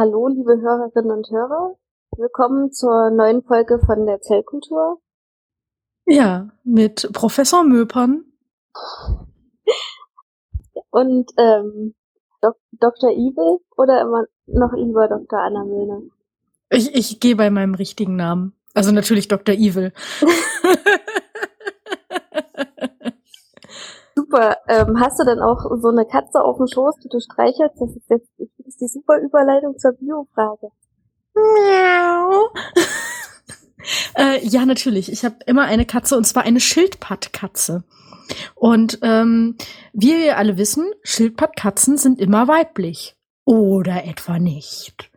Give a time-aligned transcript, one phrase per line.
[0.00, 1.76] Hallo, liebe Hörerinnen und Hörer.
[2.16, 4.98] Willkommen zur neuen Folge von der Zellkultur.
[6.06, 8.24] Ja, mit Professor Möpern.
[10.88, 11.94] Und ähm,
[12.40, 13.10] Dok Dr.
[13.10, 15.38] Evil oder immer noch lieber Dr.
[15.38, 16.00] Anna Müllner?
[16.70, 18.54] Ich, ich gehe bei meinem richtigen Namen.
[18.72, 19.54] Also natürlich Dr.
[19.54, 19.92] Evil.
[24.30, 24.56] Super.
[24.68, 27.80] Ähm, hast du denn auch so eine Katze auf dem Schoß, die du streichelst?
[27.80, 28.20] Das ist das
[28.66, 30.68] ist die super Überleitung zur Biofrage.
[31.34, 32.50] Miau.
[34.16, 35.10] äh, ja, natürlich.
[35.10, 37.82] Ich habe immer eine Katze und zwar eine Schildpattkatze.
[38.54, 39.56] Und ähm,
[39.92, 43.16] wie wir alle wissen, Schildpattkatzen sind immer weiblich.
[43.44, 45.10] Oder etwa nicht.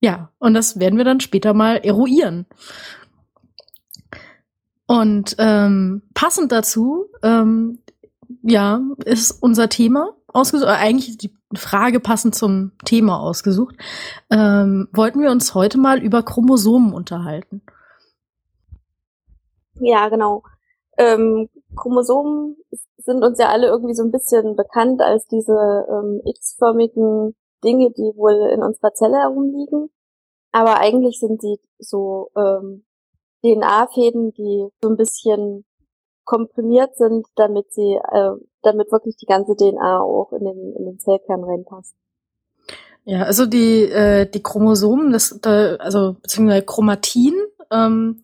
[0.00, 2.46] Ja, und das werden wir dann später mal eruieren.
[4.86, 7.80] Und ähm, passend dazu, ähm,
[8.42, 13.76] ja, ist unser Thema ausgesucht, oder eigentlich die Frage passend zum Thema ausgesucht.
[14.30, 17.62] Ähm, wollten wir uns heute mal über Chromosomen unterhalten.
[19.80, 20.42] Ja, genau.
[20.98, 22.56] Ähm, Chromosomen
[22.98, 28.12] sind uns ja alle irgendwie so ein bisschen bekannt als diese ähm, x-förmigen Dinge, die
[28.16, 29.90] wohl in unserer Zelle herumliegen.
[30.52, 32.84] Aber eigentlich sind sie so ähm,
[33.54, 35.64] DNA-Fäden, die so ein bisschen
[36.24, 40.98] komprimiert sind, damit sie, äh, damit wirklich die ganze DNA auch in den, in den
[40.98, 41.94] Zellkern reinpasst.
[43.04, 47.34] Ja, also die, äh, die Chromosomen, das, da, also beziehungsweise Chromatin,
[47.70, 48.22] ähm,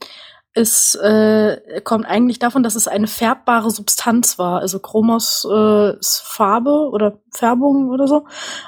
[0.54, 4.60] ist, äh, kommt eigentlich davon, dass es eine färbbare Substanz war.
[4.60, 8.26] Also Chromos äh, ist Farbe oder Färbung oder so.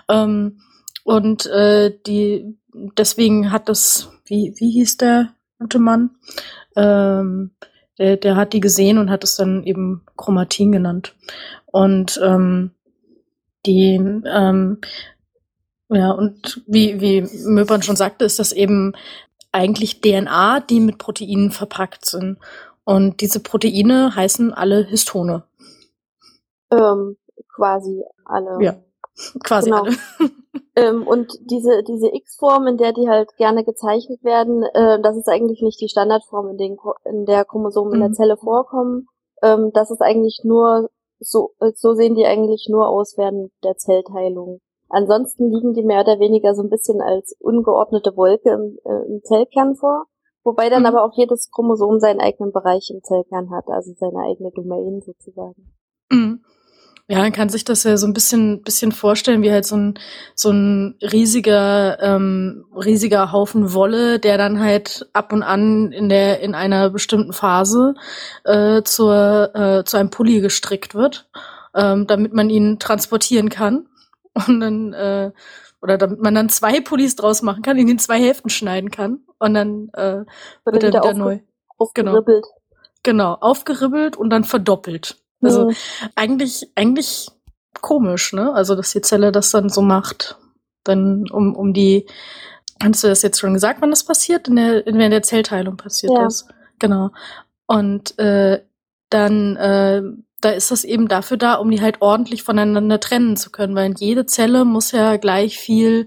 [0.09, 0.61] Ähm,
[1.03, 5.35] und äh, die deswegen hat das, wie, wie hieß der
[5.65, 6.11] gute Mann?
[6.77, 7.53] Ähm,
[7.99, 11.15] der, der hat die gesehen und hat es dann eben Chromatin genannt.
[11.67, 12.73] Und ähm,
[13.67, 13.95] die,
[14.27, 14.79] ähm,
[15.89, 18.93] ja, und wie, wie Möpern schon sagte, ist das eben
[19.53, 22.39] eigentlich DNA, die mit Proteinen verpackt sind.
[22.85, 25.45] Und diese Proteine heißen alle Histone.
[26.71, 27.17] Ähm,
[27.55, 28.59] quasi alle.
[28.61, 28.77] Ja,
[29.43, 29.85] quasi genau.
[29.85, 29.97] alle.
[30.77, 35.29] ähm, und diese, diese X-Form, in der die halt gerne gezeichnet werden, äh, das ist
[35.29, 37.95] eigentlich nicht die Standardform, in, den, in der Chromosomen mhm.
[37.95, 38.15] in der mhm.
[38.15, 39.07] Zelle vorkommen.
[39.43, 44.61] Ähm, das ist eigentlich nur, so, so sehen die eigentlich nur aus während der Zellteilung.
[44.89, 49.23] Ansonsten liegen die mehr oder weniger so ein bisschen als ungeordnete Wolke im, äh, im
[49.23, 50.05] Zellkern vor,
[50.45, 50.87] wobei dann mhm.
[50.87, 55.75] aber auch jedes Chromosom seinen eigenen Bereich im Zellkern hat, also seine eigene Domain sozusagen.
[56.11, 56.45] Mhm.
[57.07, 59.99] Ja, man kann sich das ja so ein bisschen, bisschen vorstellen, wie halt so ein,
[60.35, 66.41] so ein riesiger, ähm, riesiger Haufen Wolle, der dann halt ab und an in der,
[66.41, 67.95] in einer bestimmten Phase
[68.45, 71.29] äh, zur, äh, zu einem Pulli gestrickt wird,
[71.75, 73.87] ähm, damit man ihn transportieren kann.
[74.49, 75.31] Und dann, äh,
[75.81, 79.21] oder damit man dann zwei Pullis draus machen kann, in den zwei Hälften schneiden kann.
[79.39, 80.25] Und dann äh,
[80.65, 81.39] wird, er wieder, wieder neu.
[81.79, 82.45] Aufgeribbelt.
[83.05, 83.35] Genau.
[83.35, 85.24] genau, aufgeribbelt und dann verdoppelt.
[85.45, 85.75] Also mhm.
[86.15, 87.29] eigentlich, eigentlich
[87.81, 88.53] komisch, ne?
[88.53, 90.39] Also, dass die Zelle das dann so macht.
[90.85, 92.07] Dann um, um die,
[92.83, 94.49] hast du das jetzt schon gesagt, wann das passiert?
[94.49, 96.25] In der, in der Zellteilung passiert ja.
[96.25, 96.47] das.
[96.79, 97.11] Genau.
[97.67, 98.63] Und äh,
[99.11, 100.03] dann äh,
[100.45, 103.87] da ist das eben dafür da, um die halt ordentlich voneinander trennen zu können, weil
[103.87, 106.07] in jede Zelle muss ja gleich viel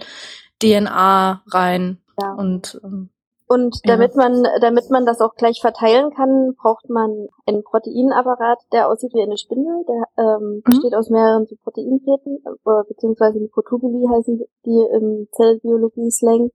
[0.61, 1.97] DNA rein.
[2.21, 2.33] Ja.
[2.33, 3.09] Und ähm,
[3.47, 4.17] und damit ja.
[4.17, 9.21] man, damit man das auch gleich verteilen kann, braucht man einen Proteinapparat, der aussieht wie
[9.21, 9.85] eine Spindel.
[9.87, 10.61] Der ähm, mhm.
[10.63, 16.51] besteht aus mehreren so Proteinfäden, äh, beziehungsweise Mikrotubuli heißen die im Zellbiologie-Slang.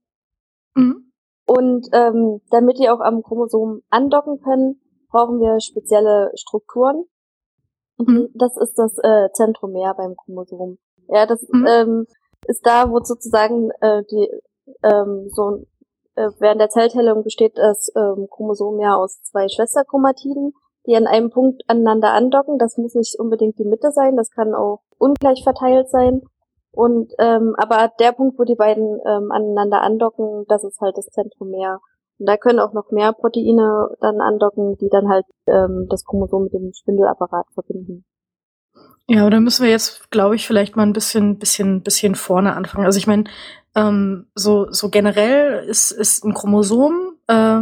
[0.74, 1.12] Mhm.
[1.46, 4.80] Und ähm, damit die auch am Chromosom andocken können,
[5.10, 7.04] brauchen wir spezielle Strukturen.
[7.96, 8.28] Mhm.
[8.34, 10.76] Das ist das äh, Zentromer beim Chromosom.
[11.08, 11.66] Ja, das mhm.
[11.66, 12.06] ähm,
[12.46, 14.28] ist da, wo sozusagen äh, die
[14.82, 15.64] ähm, so
[16.14, 20.52] äh, während der Zellteilung besteht das ähm, Chromosom ja aus zwei Schwesterchromatiden,
[20.86, 22.58] die an einem Punkt aneinander andocken.
[22.58, 26.22] Das muss nicht unbedingt die Mitte sein, das kann auch ungleich verteilt sein.
[26.70, 31.06] Und ähm, aber der Punkt, wo die beiden ähm, aneinander andocken, das ist halt das
[31.06, 31.80] Zentromer.
[32.18, 36.44] Und da können auch noch mehr Proteine dann andocken, die dann halt ähm, das Chromosom
[36.44, 38.04] mit dem Spindelapparat verbinden.
[39.08, 42.86] Ja, oder müssen wir jetzt, glaube ich, vielleicht mal ein bisschen, bisschen, bisschen vorne anfangen.
[42.86, 43.24] Also ich meine,
[43.74, 47.60] ähm, so, so generell ist, ist ein Chromosom, äh,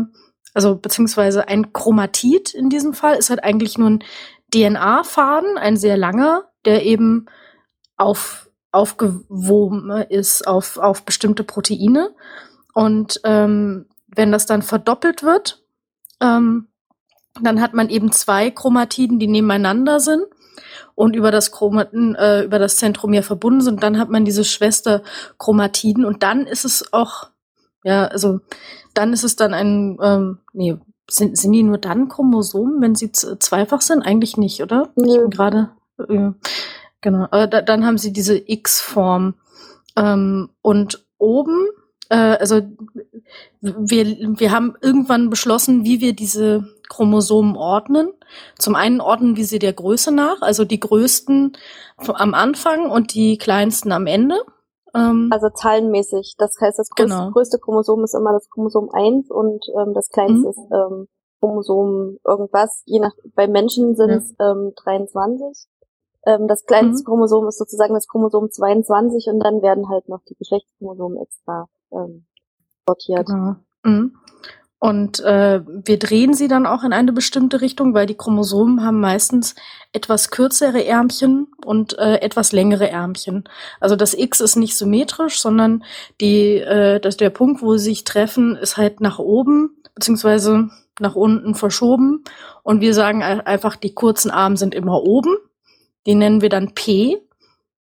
[0.55, 4.05] also beziehungsweise ein Chromatid in diesem Fall, ist halt eigentlich nur ein
[4.53, 7.27] DNA-Faden, ein sehr langer, der eben
[7.97, 12.11] auf, aufgewoben ist auf, auf bestimmte Proteine.
[12.75, 15.63] Und ähm, wenn das dann verdoppelt wird,
[16.21, 16.69] ähm,
[17.41, 20.25] dann hat man eben zwei Chromatiden, die nebeneinander sind.
[21.01, 23.83] Und über das Chromatin, äh, über das Zentromer verbunden sind.
[23.83, 27.31] Dann hat man diese Schwesterchromatiden und dann ist es auch,
[27.85, 28.41] ja, also
[28.93, 30.77] dann ist es dann ein, ähm, nee,
[31.09, 34.03] sind, sind die nur dann Chromosomen, wenn sie zweifach sind?
[34.03, 34.91] Eigentlich nicht, oder?
[34.95, 35.15] Nee.
[35.15, 35.71] Ich bin gerade,
[36.07, 36.33] äh,
[37.01, 37.29] genau.
[37.31, 39.37] Aber da, dann haben sie diese X-Form.
[39.97, 41.67] Ähm, und oben,
[42.11, 42.61] äh, also
[43.63, 44.05] wir,
[44.39, 48.13] wir haben irgendwann beschlossen, wie wir diese Chromosomen ordnen.
[48.59, 51.57] Zum einen ordnen wir sie der Größe nach, also die größten
[51.97, 54.37] am Anfang und die kleinsten am Ende.
[54.95, 56.35] Ähm, also zahlenmäßig.
[56.37, 57.31] Das heißt, das größte, genau.
[57.31, 60.51] größte Chromosom ist immer das Chromosom 1 und ähm, das kleinste mhm.
[60.51, 61.09] ist ähm,
[61.41, 62.83] Chromosom irgendwas.
[62.87, 64.51] Je nach bei Menschen sind es ja.
[64.51, 65.67] ähm, 23.
[66.27, 67.07] Ähm, das kleinste mhm.
[67.07, 72.27] Chromosom ist sozusagen das Chromosom 22 und dann werden halt noch die Geschlechtschromosomen extra ähm,
[72.87, 73.27] sortiert.
[73.27, 73.57] Genau.
[73.85, 74.17] Mhm.
[74.83, 78.99] Und äh, wir drehen sie dann auch in eine bestimmte Richtung, weil die Chromosomen haben
[78.99, 79.55] meistens
[79.93, 83.45] etwas kürzere Ärmchen und äh, etwas längere Ärmchen.
[83.79, 85.85] Also das X ist nicht symmetrisch, sondern
[86.23, 91.15] die, äh, das, der Punkt, wo sie sich treffen, ist halt nach oben beziehungsweise nach
[91.15, 92.25] unten verschoben.
[92.63, 95.37] Und wir sagen einfach, die kurzen Arme sind immer oben.
[96.07, 97.19] Die nennen wir dann P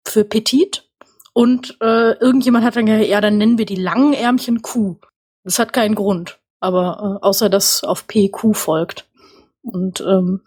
[0.04, 0.90] für Petit.
[1.34, 4.96] Und äh, irgendjemand hat dann gesagt, ja, dann nennen wir die langen Ärmchen Q.
[5.44, 9.08] Das hat keinen Grund aber äh, außer dass auf PQ folgt.
[9.64, 10.42] Und ähm,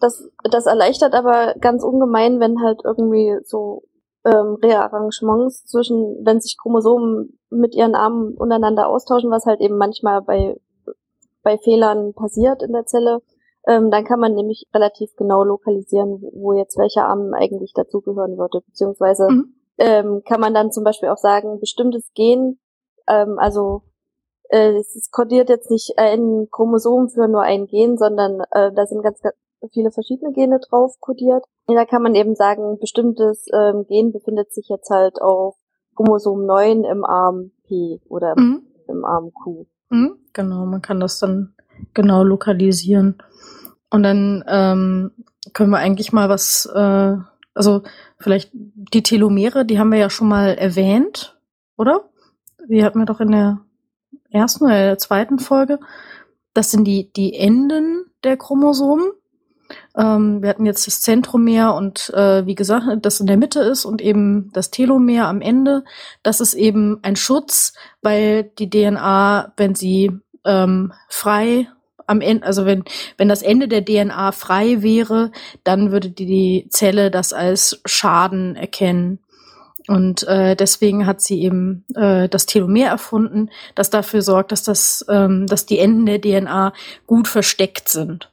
[0.00, 3.84] das, das erleichtert aber ganz ungemein, wenn halt irgendwie so
[4.24, 10.22] ähm, Rearrangements zwischen, wenn sich Chromosomen mit ihren Armen untereinander austauschen, was halt eben manchmal
[10.22, 10.56] bei,
[11.42, 13.20] bei Fehlern passiert in der Zelle,
[13.66, 18.60] ähm, dann kann man nämlich relativ genau lokalisieren, wo jetzt welcher Arm eigentlich dazugehören würde,
[18.66, 19.54] beziehungsweise mhm.
[19.78, 22.58] ähm, kann man dann zum Beispiel auch sagen, bestimmtes Gen,
[23.06, 23.82] ähm, also
[24.52, 29.02] äh, es kodiert jetzt nicht ein Chromosom für nur ein Gen, sondern äh, da sind
[29.02, 29.34] ganz, ganz
[29.72, 31.44] viele verschiedene Gene drauf kodiert.
[31.66, 35.56] Und da kann man eben sagen, bestimmtes ähm, Gen befindet sich jetzt halt auf
[35.96, 38.62] Chromosom 9 im Arm P oder mhm.
[38.88, 39.66] im Arm Q.
[39.88, 41.54] Mhm, genau, man kann das dann
[41.94, 43.22] genau lokalisieren.
[43.90, 45.12] Und dann ähm,
[45.54, 47.16] können wir eigentlich mal was, äh,
[47.54, 47.82] also
[48.18, 51.38] vielleicht die Telomere, die haben wir ja schon mal erwähnt,
[51.76, 52.10] oder?
[52.68, 53.60] Die hatten wir doch in der
[54.32, 55.78] ersten oder der zweiten Folge.
[56.54, 59.12] Das sind die, die Enden der Chromosomen.
[59.96, 63.84] Ähm, wir hatten jetzt das Zentromer und äh, wie gesagt, das in der Mitte ist
[63.84, 65.84] und eben das Telomer am Ende.
[66.22, 70.12] Das ist eben ein Schutz, weil die DNA, wenn sie
[70.44, 71.68] ähm, frei
[72.06, 72.84] am Ende, also wenn,
[73.16, 75.30] wenn das Ende der DNA frei wäre,
[75.64, 79.20] dann würde die Zelle das als Schaden erkennen.
[79.88, 85.04] Und äh, deswegen hat sie eben äh, das Telomer erfunden, das dafür sorgt, dass das,
[85.08, 86.72] ähm, dass die Enden der DNA
[87.06, 88.30] gut versteckt sind.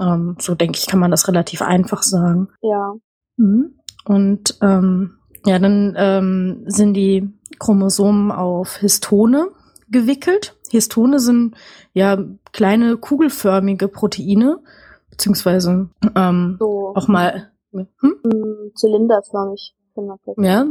[0.00, 2.48] Ähm, so denke ich, kann man das relativ einfach sagen.
[2.62, 2.94] Ja.
[3.36, 3.74] Mhm.
[4.04, 7.28] Und ähm, ja, dann ähm, sind die
[7.58, 9.48] Chromosomen auf Histone
[9.88, 10.56] gewickelt.
[10.70, 11.56] Histone sind
[11.92, 12.18] ja
[12.52, 14.58] kleine kugelförmige Proteine,
[15.10, 16.92] beziehungsweise ähm, so.
[16.94, 18.72] auch mal hm?
[18.74, 19.74] zylinderförmig.
[20.38, 20.66] Ja.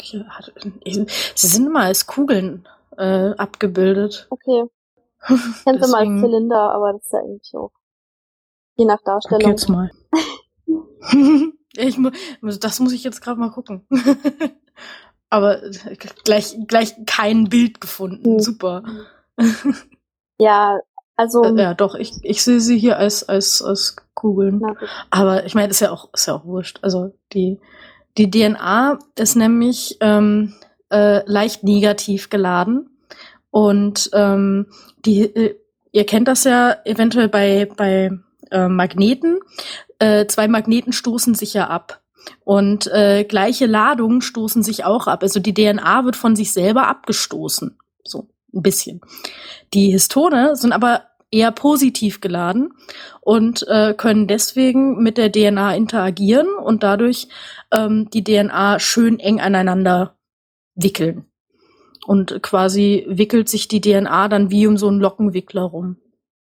[0.00, 0.18] Ich,
[0.84, 4.26] ich, sie sind immer als Kugeln äh, abgebildet.
[4.30, 4.64] Okay.
[5.28, 7.72] Ich kenne sie mal als Zylinder, aber das ist ja eigentlich auch
[8.76, 9.50] je nach Darstellung.
[9.50, 9.90] Jetzt mal.
[11.76, 12.10] ich mu
[12.60, 13.86] das muss ich jetzt gerade mal gucken.
[15.30, 15.62] aber
[16.24, 18.34] gleich, gleich kein Bild gefunden.
[18.34, 18.40] Hm.
[18.40, 18.82] Super.
[20.38, 20.78] ja,
[21.16, 21.42] also.
[21.42, 24.62] Äh, ja, doch, ich, ich sehe sie hier als, als, als Kugeln.
[25.10, 26.78] Aber ich meine, ist ja auch, ist ja auch wurscht.
[26.82, 27.58] Also die,
[28.18, 30.54] die DNA ist nämlich ähm,
[30.90, 32.90] äh, leicht negativ geladen
[33.50, 34.66] und ähm,
[35.04, 35.56] die, äh,
[35.92, 38.10] ihr kennt das ja eventuell bei bei
[38.50, 39.40] äh, Magneten.
[39.98, 42.00] Äh, zwei Magneten stoßen sich ja ab.
[42.44, 45.22] Und äh, gleiche Ladungen stoßen sich auch ab.
[45.22, 47.78] Also die DNA wird von sich selber abgestoßen.
[48.04, 49.00] So ein bisschen.
[49.74, 52.72] Die Histone sind aber eher positiv geladen
[53.20, 57.28] und äh, können deswegen mit der DNA interagieren und dadurch
[57.72, 60.16] ähm, die DNA schön eng aneinander
[60.74, 61.26] wickeln.
[62.06, 65.96] Und quasi wickelt sich die DNA dann wie um so einen Lockenwickler rum.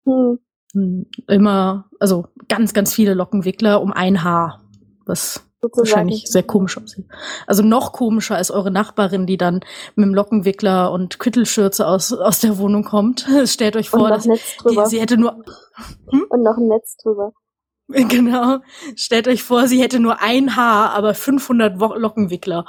[0.06, 0.40] Hm.
[0.74, 4.62] hm immer, also ganz, ganz viele Lockenwickler um ein Haar.
[5.06, 5.90] Was Sozusagen.
[5.90, 7.06] wahrscheinlich sehr komisch aussieht.
[7.48, 9.62] Also noch komischer als eure Nachbarin, die dann
[9.96, 13.26] mit dem Lockenwickler und Kittelschürze aus, aus der Wohnung kommt.
[13.46, 14.38] Stellt euch vor, dass die,
[14.88, 15.42] sie hätte nur...
[16.10, 16.26] Hm?
[16.28, 17.32] Und noch ein Netz drüber.
[17.88, 18.60] Genau.
[18.96, 22.66] Stellt euch vor, sie hätte nur ein Haar, aber 500 Lockenwickler.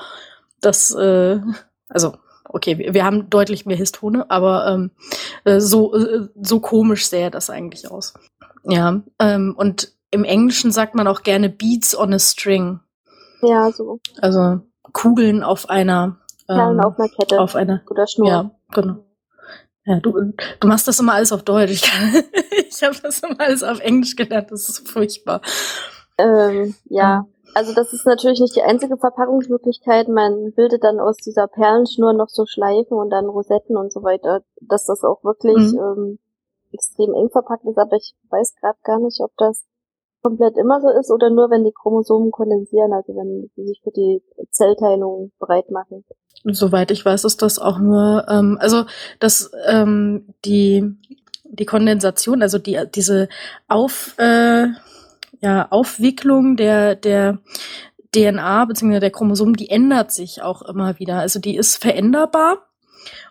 [0.60, 1.40] Das, äh,
[1.88, 2.14] also,
[2.48, 4.90] okay, wir, wir haben deutlich mehr Histone, aber ähm,
[5.44, 8.14] äh, so, äh, so komisch sähe das eigentlich aus.
[8.64, 12.78] Ja, ähm, und im Englischen sagt man auch gerne Beats on a String.
[13.44, 14.00] Ja, so.
[14.20, 14.60] Also
[14.92, 17.40] Kugeln auf einer ähm, auf einer Kette.
[17.40, 18.28] Auf einer oder Schnur.
[18.28, 18.96] Ja, genau.
[19.86, 21.72] Ja, du, du machst das immer alles auf Deutsch.
[21.72, 21.82] Ich,
[22.68, 24.50] ich habe das immer alles auf Englisch gelernt.
[24.50, 25.40] Das ist furchtbar.
[26.16, 30.08] Ähm, ja, also das ist natürlich nicht die einzige Verpackungsmöglichkeit.
[30.08, 34.42] Man bildet dann aus dieser Perlenschnur noch so Schleifen und dann Rosetten und so weiter,
[34.60, 35.78] dass das auch wirklich mhm.
[35.78, 36.18] ähm,
[36.72, 37.78] extrem eng verpackt ist.
[37.78, 39.64] Aber ich weiß gerade gar nicht, ob das
[40.24, 43.90] komplett immer so ist oder nur, wenn die Chromosomen kondensieren, also wenn sie sich für
[43.90, 46.04] die Zellteilung bereit machen.
[46.44, 48.84] Soweit ich weiß, ist das auch nur, ähm, also
[49.20, 50.96] dass ähm, die
[51.44, 53.28] die Kondensation, also die diese
[53.68, 54.68] Auf äh,
[55.40, 57.38] ja, Aufwicklung der der
[58.14, 59.00] DNA bzw.
[59.00, 61.18] der Chromosomen, die ändert sich auch immer wieder.
[61.18, 62.66] Also die ist veränderbar.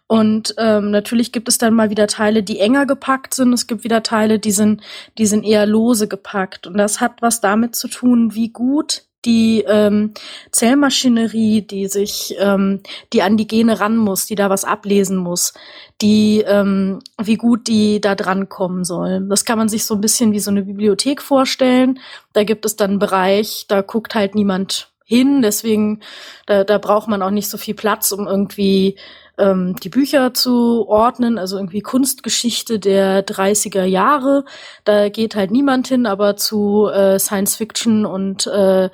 [0.08, 3.54] Und ähm, natürlich gibt es dann mal wieder Teile, die enger gepackt sind.
[3.54, 4.82] Es gibt wieder Teile, die sind,
[5.18, 6.68] die sind eher lose gepackt.
[6.68, 10.14] Und das hat was damit zu tun, wie gut die ähm,
[10.52, 12.82] Zellmaschinerie, die sich, ähm,
[13.14, 15.54] die an die Gene ran muss, die da was ablesen muss,
[16.02, 19.26] die, ähm, wie gut die da dran kommen soll.
[19.30, 22.00] Das kann man sich so ein bisschen wie so eine Bibliothek vorstellen.
[22.34, 26.02] Da gibt es dann einen Bereich, da guckt halt niemand hin, deswegen
[26.46, 28.98] da, da braucht man auch nicht so viel Platz, um irgendwie
[29.38, 34.46] ähm, die Bücher zu ordnen, also irgendwie Kunstgeschichte der 30er Jahre.
[34.84, 38.90] Da geht halt niemand hin, aber zu äh, Science Fiction und äh,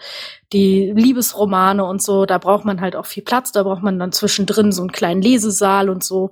[0.54, 4.12] die Liebesromane und so, da braucht man halt auch viel Platz, da braucht man dann
[4.12, 6.32] zwischendrin so einen kleinen Lesesaal und so.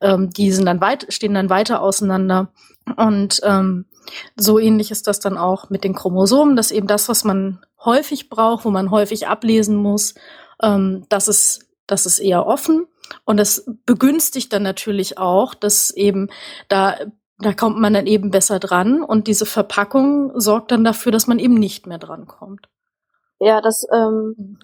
[0.00, 2.48] Ähm, die sind dann weit, stehen dann weiter auseinander.
[2.96, 3.86] Und ähm,
[4.36, 8.28] so ähnlich ist das dann auch mit den Chromosomen, dass eben das, was man häufig
[8.28, 10.14] braucht, wo man häufig ablesen muss,
[10.62, 12.86] ähm, das ist, das ist eher offen.
[13.24, 16.30] Und das begünstigt dann natürlich auch, dass eben
[16.68, 16.96] da
[17.38, 21.38] da kommt man dann eben besser dran und diese Verpackung sorgt dann dafür, dass man
[21.40, 22.68] eben nicht mehr dran kommt.
[23.40, 24.58] Ja, das ähm,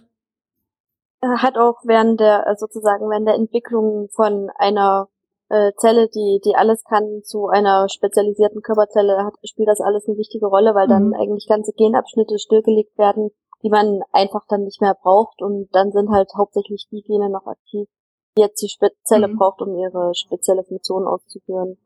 [1.21, 5.09] hat auch während der äh, sozusagen während der Entwicklung von einer
[5.49, 10.17] äh, Zelle, die die alles kann, zu einer spezialisierten Körperzelle hat, spielt das alles eine
[10.17, 11.15] wichtige Rolle, weil dann mhm.
[11.15, 13.31] eigentlich ganze Genabschnitte stillgelegt werden,
[13.63, 17.47] die man einfach dann nicht mehr braucht und dann sind halt hauptsächlich die Gene noch
[17.47, 17.89] aktiv,
[18.37, 18.71] jetzt die
[19.05, 19.37] Zelle mhm.
[19.37, 21.77] braucht, um ihre spezielle Funktion auszuführen.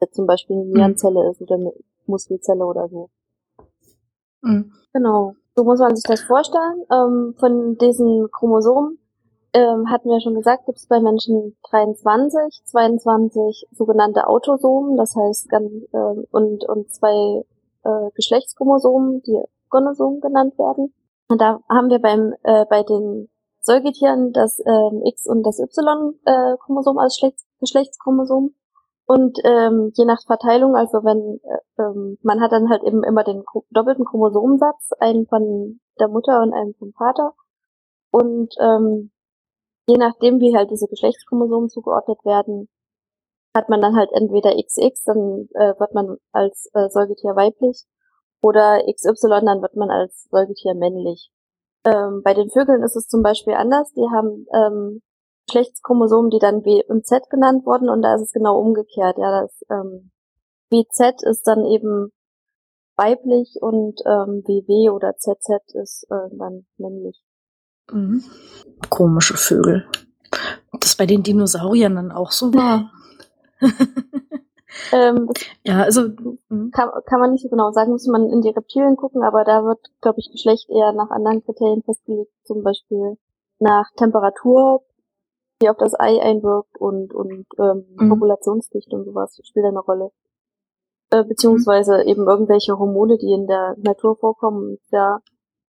[0.00, 1.30] Jetzt zum Beispiel eine Nierenzelle mhm.
[1.30, 1.72] ist oder eine
[2.06, 3.10] Muskelzelle oder so.
[4.42, 4.72] Mhm.
[4.92, 5.34] Genau.
[5.56, 6.84] So muss man sich das vorstellen.
[6.90, 8.98] Ähm, von diesen Chromosomen
[9.52, 15.48] ähm, hatten wir schon gesagt, gibt es bei Menschen 23, 22 sogenannte Autosomen, das heißt
[15.48, 17.44] ganz, äh, und und zwei
[17.84, 20.92] äh, Geschlechtschromosomen, die Gonosomen genannt werden.
[21.28, 23.28] Und da haben wir beim äh, bei den
[23.64, 28.54] Säugetieren das ähm, X und das Y-Chromosom äh, als Geschlechts Geschlechtschromosom.
[29.06, 33.24] Und ähm, je nach Verteilung, also wenn äh, ähm, man hat dann halt eben immer
[33.24, 37.34] den doppelten Chromosomensatz, einen von der Mutter und einen vom Vater.
[38.10, 39.10] Und ähm,
[39.86, 42.68] je nachdem, wie halt diese Geschlechtschromosomen zugeordnet werden,
[43.54, 47.86] hat man dann halt entweder XX, dann äh, wird man als äh, Säugetier weiblich,
[48.44, 51.30] oder XY, dann wird man als Säugetier männlich.
[51.84, 53.92] Ähm, bei den Vögeln ist es zum Beispiel anders.
[53.92, 55.02] Die haben ähm,
[55.46, 59.18] Geschlechtschromosomen, die dann W und Z genannt wurden und da ist es genau umgekehrt.
[59.18, 60.10] Ja, das ähm,
[60.70, 62.10] WZ ist dann eben
[62.96, 67.22] weiblich und ähm, WW oder ZZ ist äh, dann männlich.
[67.90, 68.24] Mhm.
[68.88, 69.86] Komische Vögel.
[70.72, 72.92] Ob das bei den Dinosauriern dann auch so war?
[74.92, 75.30] Ähm,
[75.64, 76.02] ja, also
[76.48, 76.70] hm.
[76.72, 79.64] kann, kann man nicht so genau sagen, muss man in die Reptilien gucken, aber da
[79.64, 83.16] wird, glaube ich, Geschlecht eher nach anderen Kriterien festgelegt, zum Beispiel
[83.58, 84.82] nach Temperatur,
[85.62, 88.08] die auf das Ei einwirkt und, und ähm, mhm.
[88.08, 90.10] Populationsdichte und sowas spielt eine Rolle.
[91.10, 92.08] Äh, beziehungsweise mhm.
[92.08, 94.78] eben irgendwelche Hormone, die in der Natur vorkommen.
[94.90, 95.20] Ja,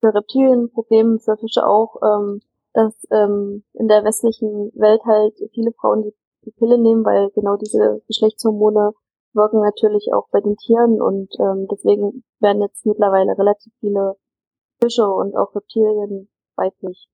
[0.01, 2.41] für Reptilien Problem, für Fische auch, ähm,
[2.73, 7.57] dass ähm, in der westlichen Welt halt viele Frauen die die Pille nehmen, weil genau
[7.57, 8.93] diese Geschlechtshormone
[9.33, 14.17] wirken natürlich auch bei den Tieren und ähm, deswegen werden jetzt mittlerweile relativ viele
[14.81, 17.09] Fische und auch Reptilien weiblich.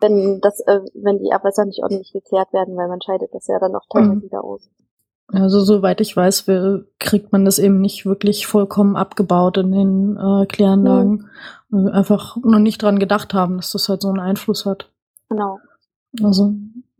[0.00, 3.58] Wenn das, äh, wenn die Abwässer nicht ordentlich geklärt werden, weil man scheidet das ja
[3.58, 4.22] dann auch teilweise mhm.
[4.22, 4.68] wieder aus.
[5.28, 6.46] Also soweit ich weiß,
[6.98, 11.30] kriegt man das eben nicht wirklich vollkommen abgebaut in den äh, Kläranlagen.
[11.70, 11.88] Mhm.
[11.88, 14.90] Einfach noch nicht dran gedacht haben, dass das halt so einen Einfluss hat.
[15.30, 15.58] Genau.
[16.22, 16.52] Also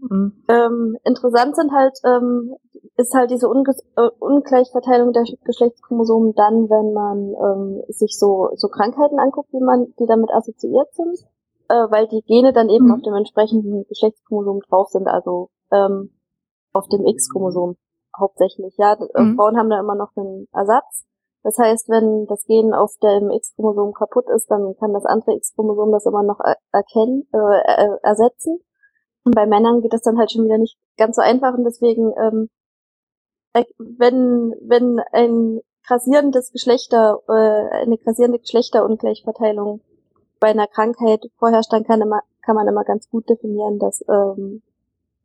[0.03, 0.33] Mhm.
[0.49, 2.57] Ähm, interessant sind halt, ähm,
[2.97, 8.69] ist halt diese Unge äh, Ungleichverteilung der Geschlechtschromosomen dann, wenn man ähm, sich so, so
[8.69, 11.19] Krankheiten anguckt, wie man, die damit assoziiert sind,
[11.69, 12.95] äh, weil die Gene dann eben mhm.
[12.95, 16.11] auf dem entsprechenden Geschlechtschromosom drauf sind, also ähm,
[16.73, 17.77] auf dem X-Chromosom
[18.19, 18.75] hauptsächlich.
[18.79, 19.37] Ja, äh, mhm.
[19.37, 21.05] Frauen haben da immer noch einen Ersatz,
[21.45, 25.93] Das heißt, wenn das Gen auf dem X-Chromosom kaputt ist, dann kann das andere X-Chromosom
[25.93, 26.41] das immer noch
[26.73, 28.59] erkennen, äh, ersetzen.
[29.25, 32.13] Und bei Männern geht das dann halt schon wieder nicht ganz so einfach und deswegen,
[32.19, 32.49] ähm,
[33.79, 39.81] wenn, wenn ein grassierendes Geschlechter, äh, eine grassierende Geschlechterungleichverteilung
[40.41, 44.63] bei einer Krankheit vorherrscht, dann kann, immer, kann man immer ganz gut definieren, dass, ähm,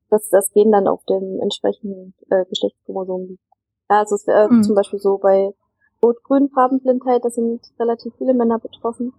[0.10, 3.44] dass das Gen dann auf dem entsprechenden äh, Geschlechtschromosom liegt.
[3.90, 4.64] Ja, also es wäre mhm.
[4.64, 5.54] zum Beispiel so bei
[6.04, 9.14] rot-grün Farbenblindheit, da sind relativ viele Männer betroffen.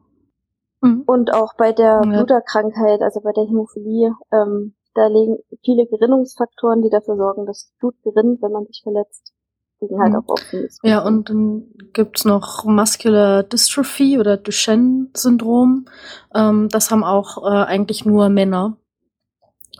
[0.80, 1.02] Mhm.
[1.06, 2.10] Und auch bei der ja.
[2.10, 7.94] Bluterkrankheit, also bei der Hämophilie, ähm, da liegen viele Gerinnungsfaktoren, die dafür sorgen, dass Blut
[8.02, 9.32] gerinnt, wenn man sich verletzt.
[9.80, 10.18] Liegen halt mhm.
[10.18, 10.68] auch offen.
[10.82, 15.86] Ja, und dann gibt's noch Muscular Dystrophy oder Duchenne-Syndrom.
[16.34, 18.76] Ähm, das haben auch äh, eigentlich nur Männer.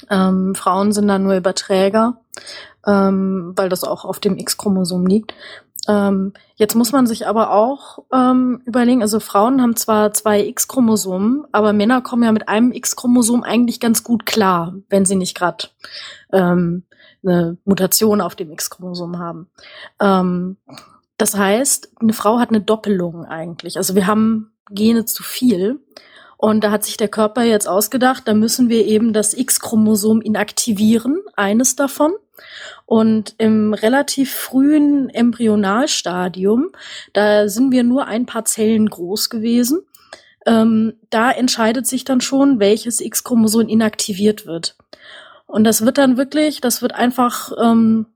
[0.09, 2.21] Ähm, Frauen sind da nur Überträger,
[2.87, 5.35] ähm, weil das auch auf dem X-Chromosom liegt.
[5.89, 11.47] Ähm, jetzt muss man sich aber auch ähm, überlegen, also Frauen haben zwar zwei X-Chromosomen,
[11.51, 15.69] aber Männer kommen ja mit einem X-Chromosom eigentlich ganz gut klar, wenn sie nicht gerade
[16.31, 16.85] ähm,
[17.25, 19.49] eine Mutation auf dem X-Chromosom haben.
[19.99, 20.59] Ähm,
[21.17, 23.79] das heißt, eine Frau hat eine Doppelung eigentlich.
[23.79, 25.81] Also wir haben Gene zu viel.
[26.37, 31.21] Und da hat sich der Körper jetzt ausgedacht, da müssen wir eben das X-Chromosom inaktivieren,
[31.35, 32.13] eines davon.
[32.89, 36.71] Und im relativ frühen Embryonalstadium,
[37.13, 39.81] da sind wir nur ein paar Zellen groß gewesen.
[40.47, 44.79] Ähm, da entscheidet sich dann schon, welches X-Chromosom inaktiviert wird.
[45.45, 48.07] Und das wird dann wirklich, das wird einfach ähm,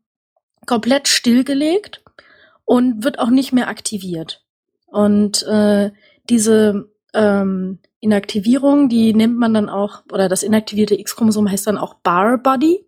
[0.64, 2.02] komplett stillgelegt
[2.64, 4.42] und wird auch nicht mehr aktiviert.
[4.86, 5.90] Und äh,
[6.30, 11.92] diese ähm, Inaktivierung, die nennt man dann auch, oder das inaktivierte X-Chromosom heißt dann auch
[11.96, 12.86] Bar Body.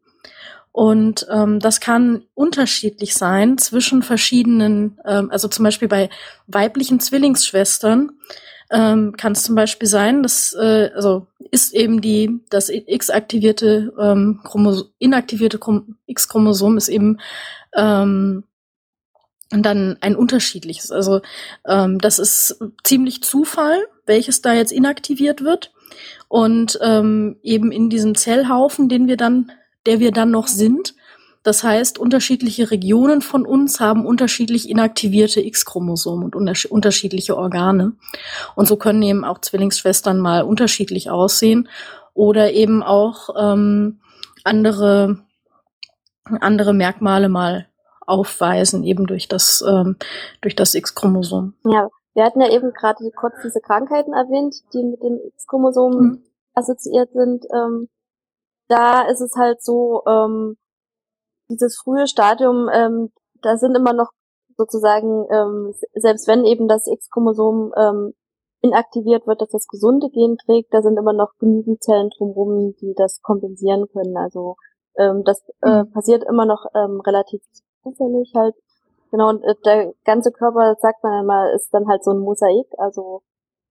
[0.74, 6.10] Und ähm, das kann unterschiedlich sein zwischen verschiedenen, ähm, also zum Beispiel bei
[6.48, 8.10] weiblichen Zwillingsschwestern
[8.72, 14.40] ähm, kann es zum Beispiel sein, dass äh, also ist eben die das X-aktivierte ähm,
[14.42, 15.60] Chromosom, inaktivierte
[16.06, 17.20] X-Chromosom ist eben
[17.76, 18.42] ähm,
[19.50, 20.90] dann ein unterschiedliches.
[20.90, 21.20] Also
[21.68, 25.72] ähm, das ist ziemlich Zufall, welches da jetzt inaktiviert wird
[26.26, 29.52] und ähm, eben in diesem Zellhaufen, den wir dann
[29.86, 30.94] der wir dann noch sind.
[31.42, 36.34] Das heißt, unterschiedliche Regionen von uns haben unterschiedlich inaktivierte X-Chromosomen und
[36.70, 37.92] unterschiedliche Organe.
[38.54, 41.68] Und so können eben auch Zwillingsschwestern mal unterschiedlich aussehen
[42.14, 44.00] oder eben auch ähm,
[44.42, 45.18] andere,
[46.24, 47.66] andere Merkmale mal
[48.06, 49.96] aufweisen, eben durch das, ähm,
[50.40, 51.54] durch das X-Chromosom.
[51.64, 56.22] Ja, wir hatten ja eben gerade kurz diese Krankheiten erwähnt, die mit dem X-Chromosom mhm.
[56.54, 57.44] assoziiert sind.
[57.52, 57.88] Ähm,
[58.74, 60.56] da ist es halt so, ähm,
[61.48, 63.10] dieses frühe Stadium, ähm,
[63.42, 64.10] da sind immer noch
[64.56, 68.14] sozusagen, ähm, selbst wenn eben das X-Chromosom ähm,
[68.62, 72.94] inaktiviert wird, dass das gesunde Gen trägt, da sind immer noch genügend Zellen drumherum, die
[72.96, 74.16] das kompensieren können.
[74.16, 74.56] Also
[74.96, 75.92] ähm, das äh, mhm.
[75.92, 77.42] passiert immer noch ähm, relativ
[77.82, 78.54] zufällig halt.
[79.10, 82.66] Genau, und äh, der ganze Körper, sagt man einmal, ist dann halt so ein Mosaik,
[82.78, 83.22] also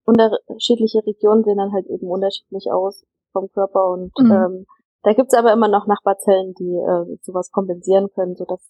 [0.06, 4.32] unterschiedliche Regionen sehen dann halt eben unterschiedlich aus vom Körper und mhm.
[4.32, 4.66] ähm,
[5.04, 8.62] da gibt's aber immer noch Nachbarzellen, die äh, sowas kompensieren können, sodass,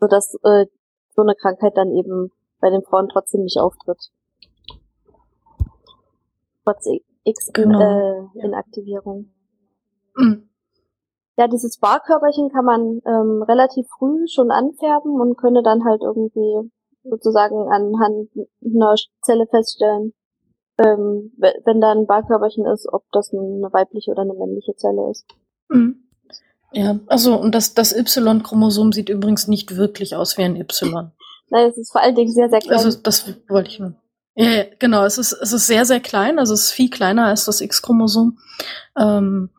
[0.00, 0.66] sodass äh,
[1.14, 4.10] so eine Krankheit dann eben bei den Frauen trotzdem nicht auftritt.
[6.64, 6.86] Trotz
[7.24, 9.30] X-Inaktivierung.
[10.14, 10.16] Genau.
[10.16, 10.48] Äh, mhm.
[11.36, 16.70] Ja, dieses Barkörperchen kann man ähm, relativ früh schon anfärben und könne dann halt irgendwie
[17.04, 18.30] sozusagen anhand
[18.64, 20.14] einer Zelle feststellen,
[20.78, 25.26] ähm, wenn da ein Barkörperchen ist, ob das eine weibliche oder eine männliche Zelle ist.
[25.72, 25.96] Mhm.
[26.72, 31.12] Ja, also und das, das Y-Chromosom sieht übrigens nicht wirklich aus wie ein Y.
[31.50, 32.78] Nein, es ist vor allen Dingen sehr, sehr klein.
[32.78, 33.94] Also das wollte ich mal.
[34.34, 37.26] Ja, ja, genau, es ist, es ist sehr, sehr klein, also es ist viel kleiner
[37.26, 38.38] als das X-Chromosom.
[38.98, 39.50] Ähm,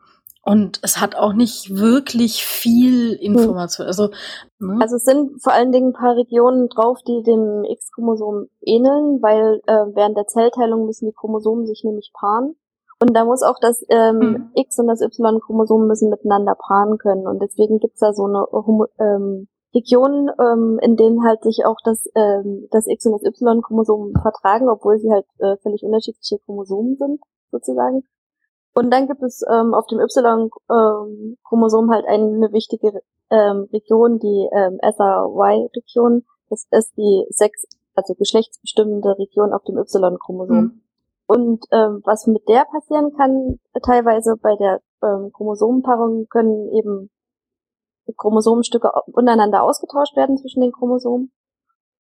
[0.42, 3.86] und es hat auch nicht wirklich viel Information.
[3.86, 4.10] Also,
[4.58, 4.78] ne?
[4.80, 9.62] also es sind vor allen Dingen ein paar Regionen drauf, die dem X-Chromosom ähneln, weil
[9.66, 12.56] äh, während der Zellteilung müssen die Chromosomen sich nämlich paaren.
[13.04, 14.50] Und da muss auch das ähm, mhm.
[14.54, 17.26] X und das Y-Chromosom müssen miteinander paaren können.
[17.26, 18.46] Und deswegen gibt's da so eine
[18.98, 24.14] ähm, Region, ähm, in denen halt sich auch das, ähm, das X und das Y-Chromosom
[24.22, 28.04] vertragen, obwohl sie halt äh, völlig unterschiedliche Chromosomen sind, sozusagen.
[28.72, 34.78] Und dann gibt es ähm, auf dem Y-Chromosom halt eine wichtige ähm, Region, die ähm,
[34.80, 36.24] SRY-Region.
[36.48, 40.56] Das ist die sex, also geschlechtsbestimmende Region auf dem Y-Chromosom.
[40.56, 40.80] Mhm.
[41.26, 47.10] Und ähm, was mit der passieren kann, teilweise bei der ähm, Chromosomenpaarung können eben
[48.16, 51.32] Chromosomenstücke untereinander ausgetauscht werden zwischen den Chromosomen.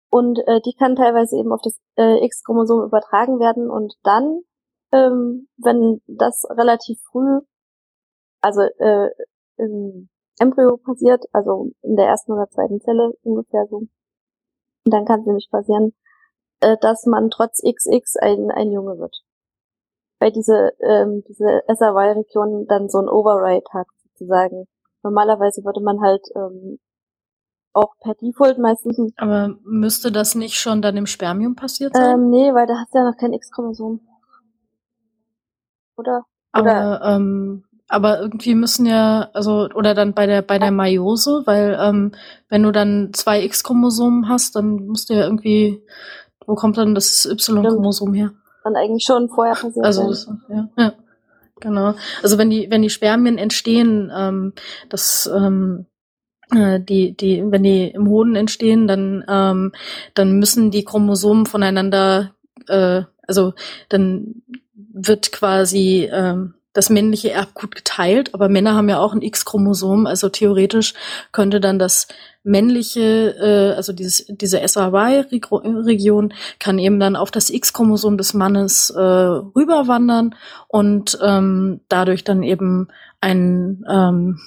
[0.10, 4.42] Und äh, die kann teilweise eben auf das äh, X-Chromosom übertragen werden und dann,
[4.92, 7.42] ähm, wenn das relativ früh,
[8.42, 9.10] also äh,
[9.58, 13.84] im Embryo passiert, also in der ersten oder zweiten Zelle ungefähr so,
[14.86, 15.94] dann kann es nämlich passieren,
[16.62, 19.24] äh, dass man trotz XX ein, ein Junge wird.
[20.20, 24.68] Weil diese, ähm, diese SRY-Region dann so ein Override hat, sozusagen.
[25.02, 26.80] Normalerweise würde man halt ähm,
[27.74, 29.14] auch per Default meistens.
[29.18, 32.20] Aber müsste das nicht schon dann im Spermium passiert sein?
[32.20, 34.02] Ähm, nee, weil da hast du ja noch kein X-Chromosom.
[35.96, 36.26] Oder?
[36.52, 41.78] Aber, ähm, aber irgendwie müssen ja, also, oder dann bei der, bei der Meiose, weil,
[41.80, 42.12] ähm,
[42.48, 45.82] wenn du dann zwei X-Chromosomen hast, dann musst du ja irgendwie,
[46.50, 48.32] wo kommt dann das Y-Chromosom her?
[48.64, 50.12] Dann eigentlich schon vorher passiert Also,
[50.50, 50.94] ja, ja,
[51.60, 51.94] genau.
[52.24, 54.54] Also wenn die, wenn die Spermien entstehen, ähm,
[54.90, 55.86] das, ähm,
[56.52, 59.72] äh, die, die, wenn die im Hoden entstehen, dann, ähm,
[60.16, 62.34] dann müssen die Chromosomen voneinander,
[62.68, 63.54] äh, also
[63.90, 64.42] dann
[64.74, 70.30] wird quasi ähm, das männliche Erbgut geteilt, aber Männer haben ja auch ein X-Chromosom, also
[70.30, 70.94] theoretisch
[71.32, 72.08] könnte dann das
[72.44, 79.00] männliche, äh, also dieses, diese SRY-Region kann eben dann auf das X-Chromosom des Mannes äh,
[79.00, 80.36] rüberwandern
[80.68, 82.88] und ähm, dadurch dann eben
[83.20, 84.40] ein, ähm,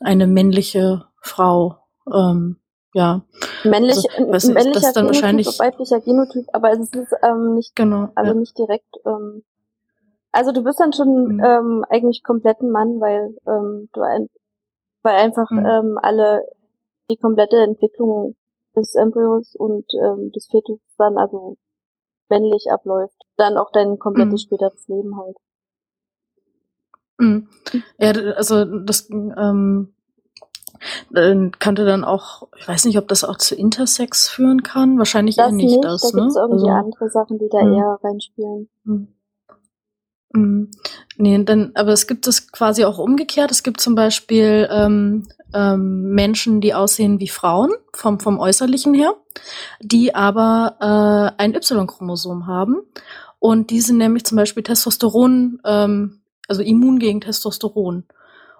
[0.00, 1.78] eine männliche Frau
[2.12, 2.56] ähm,
[2.94, 3.22] ja.
[3.64, 8.08] Männlich, also, männlicher das dann Genotyp, wahrscheinlich weiblicher Genotyp, aber es ist ähm, nicht, genau
[8.14, 8.38] also ja.
[8.38, 8.96] nicht direkt.
[9.06, 9.44] Ähm,
[10.32, 11.44] also du bist dann schon Mhm.
[11.44, 14.28] ähm, eigentlich komplett ein Mann, weil ähm, du ein,
[15.02, 15.66] weil einfach Mhm.
[15.66, 16.42] ähm, alle
[17.10, 18.36] die komplette Entwicklung
[18.76, 21.56] des Embryos und ähm, des Fetus dann also
[22.28, 23.16] männlich abläuft.
[23.36, 24.46] Dann auch dein komplettes Mhm.
[24.46, 25.36] späteres Leben halt.
[27.18, 27.48] Mhm.
[27.98, 29.94] Ja, also das ähm,
[31.14, 34.98] äh, könnte dann auch, ich weiß nicht, ob das auch zu Intersex führen kann.
[34.98, 36.22] Wahrscheinlich Das eher nicht, nicht, das, da ne?
[36.22, 37.72] gibt's irgendwie also, andere Sachen, die da Mhm.
[37.72, 38.68] eher reinspielen.
[40.32, 40.70] Mhm.
[41.16, 43.50] Nee, dann, aber es gibt es quasi auch umgekehrt.
[43.50, 49.14] Es gibt zum Beispiel ähm, ähm, Menschen, die aussehen wie Frauen vom, vom Äußerlichen her,
[49.80, 50.76] die aber
[51.38, 52.82] äh, ein Y-Chromosom haben.
[53.38, 58.04] Und die sind nämlich zum Beispiel Testosteron, ähm, also immun gegen Testosteron.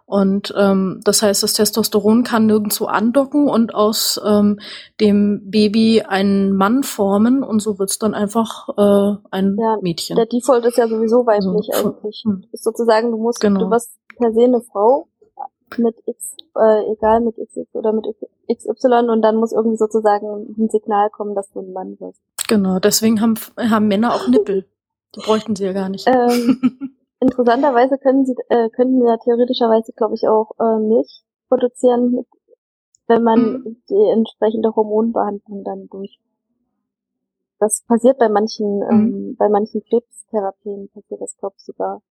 [0.08, 4.58] Und ähm, das heißt, das Testosteron kann nirgendwo andocken und aus ähm,
[5.02, 10.16] dem Baby einen Mann formen und so wird's dann einfach äh, ein Ja, Mädchen.
[10.16, 12.22] Der Default ist ja sowieso weiblich Also, eigentlich.
[12.24, 12.42] hm.
[12.52, 13.60] Ist sozusagen, du musst, Genau.
[13.60, 15.08] du wirst per se eine Frau
[15.76, 18.06] mit X, äh, egal mit XX oder mit
[18.50, 22.22] XY und dann muss irgendwie sozusagen ein Signal kommen, dass du ein Mann wirst.
[22.48, 24.64] Genau, deswegen haben, haben Männer auch Nippel.
[25.14, 26.06] Die bräuchten sie ja gar nicht.
[26.06, 32.12] Ähm, interessanterweise können sie, äh, könnten sie ja theoretischerweise, glaube ich, auch äh, Milch produzieren,
[32.12, 32.26] mit,
[33.08, 33.82] wenn man Mhm.
[33.88, 36.18] die entsprechende Hormonbehandlung dann durch.
[37.60, 38.90] Das passiert bei manchen, Mhm.
[38.90, 42.02] ähm, bei manchen Krebstherapien passiert das, glaube ich, sogar.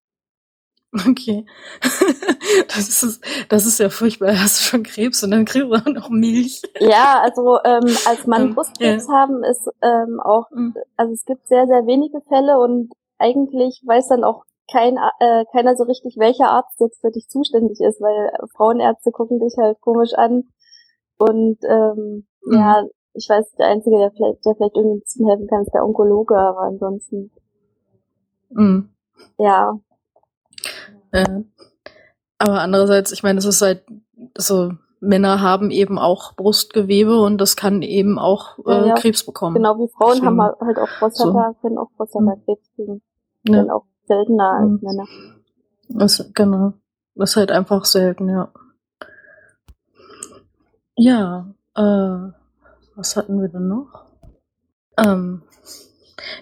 [1.07, 1.45] Okay.
[2.69, 4.39] Das ist, das ist ja furchtbar.
[4.41, 6.63] Hast du schon Krebs und dann kriegst du auch noch Milch.
[6.79, 10.75] Ja, also ähm, als Mann Ähm, Brustkrebs haben ist ähm, auch, Mhm.
[10.97, 15.77] also es gibt sehr, sehr wenige Fälle und eigentlich weiß dann auch kein, äh, keiner
[15.77, 20.15] so richtig, welcher Arzt jetzt für dich zuständig ist, weil Frauenärzte gucken dich halt komisch
[20.15, 20.45] an
[21.19, 22.53] und ähm, Mhm.
[22.55, 25.73] ja, ich weiß, der Einzige, der vielleicht, der vielleicht irgendwie ein bisschen helfen kann, ist
[25.75, 27.31] der Onkologe, aber ansonsten,
[28.51, 28.91] Mhm.
[29.39, 29.79] ja,
[31.13, 31.25] Ja.
[32.39, 33.85] Aber andererseits, ich meine, es ist halt
[34.37, 38.95] so, Männer haben eben auch Brustgewebe und das kann eben auch äh, Ja, ja.
[38.95, 39.55] Krebs bekommen.
[39.55, 43.03] genau wie Frauen Deswegen- haben halt auch Prostata, können auch Prostatakrebs kriegen,
[43.47, 43.61] Ja.
[43.61, 44.79] sind auch seltener als Mhm.
[44.83, 45.05] Männer.
[45.89, 46.75] Das, genau.
[47.15, 48.53] Das ist halt einfach selten, ja.
[50.97, 52.33] Ja, äh,
[52.95, 54.07] was hatten wir denn noch?
[54.97, 55.43] Ähm,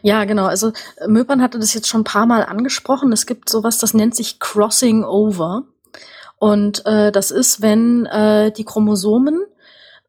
[0.02, 0.46] ja, genau.
[0.46, 3.12] Also äh, Möpern hatte das jetzt schon ein paar Mal angesprochen.
[3.12, 5.64] Es gibt sowas, das nennt sich Crossing Over.
[6.38, 9.44] Und äh, das ist, wenn äh, die Chromosomen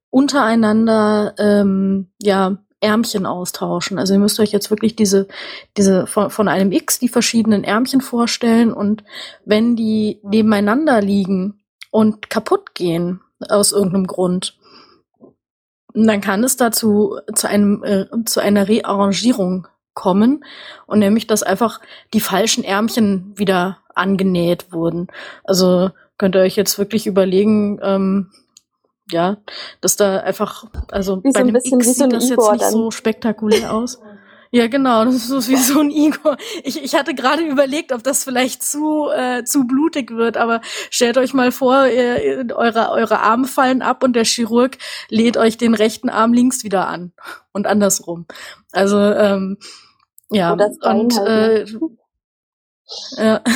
[0.09, 3.97] untereinander ähm, ja Ärmchen austauschen.
[3.97, 5.27] Also ihr müsst euch jetzt wirklich diese
[5.75, 9.03] diese von, von einem X die verschiedenen Ärmchen vorstellen und
[9.43, 14.57] wenn die nebeneinander liegen und kaputt gehen aus irgendeinem Grund,
[15.93, 20.45] dann kann es dazu zu einem äh, zu einer Rearrangierung kommen
[20.85, 21.81] und nämlich dass einfach
[22.13, 25.07] die falschen Ärmchen wieder angenäht wurden.
[25.43, 28.29] Also könnt ihr euch jetzt wirklich überlegen, ähm,
[29.11, 29.37] ja,
[29.81, 32.21] dass da einfach, also Wie so bei ein einem bisschen X wie so ein sieht
[32.21, 32.71] das Igor jetzt nicht dann.
[32.71, 33.99] so spektakulär aus.
[34.51, 36.37] Ja, genau, das ist so wie so ein Igor.
[36.63, 41.17] Ich, ich hatte gerade überlegt, ob das vielleicht zu, äh, zu blutig wird, aber stellt
[41.17, 44.77] euch mal vor, ihr, eure, eure Arme fallen ab und der Chirurg
[45.09, 47.11] lädt euch den rechten Arm links wieder an
[47.51, 48.27] und andersrum.
[48.71, 49.57] Also, ähm,
[50.31, 51.89] ja, und halt, äh, ne?
[53.17, 53.43] ja.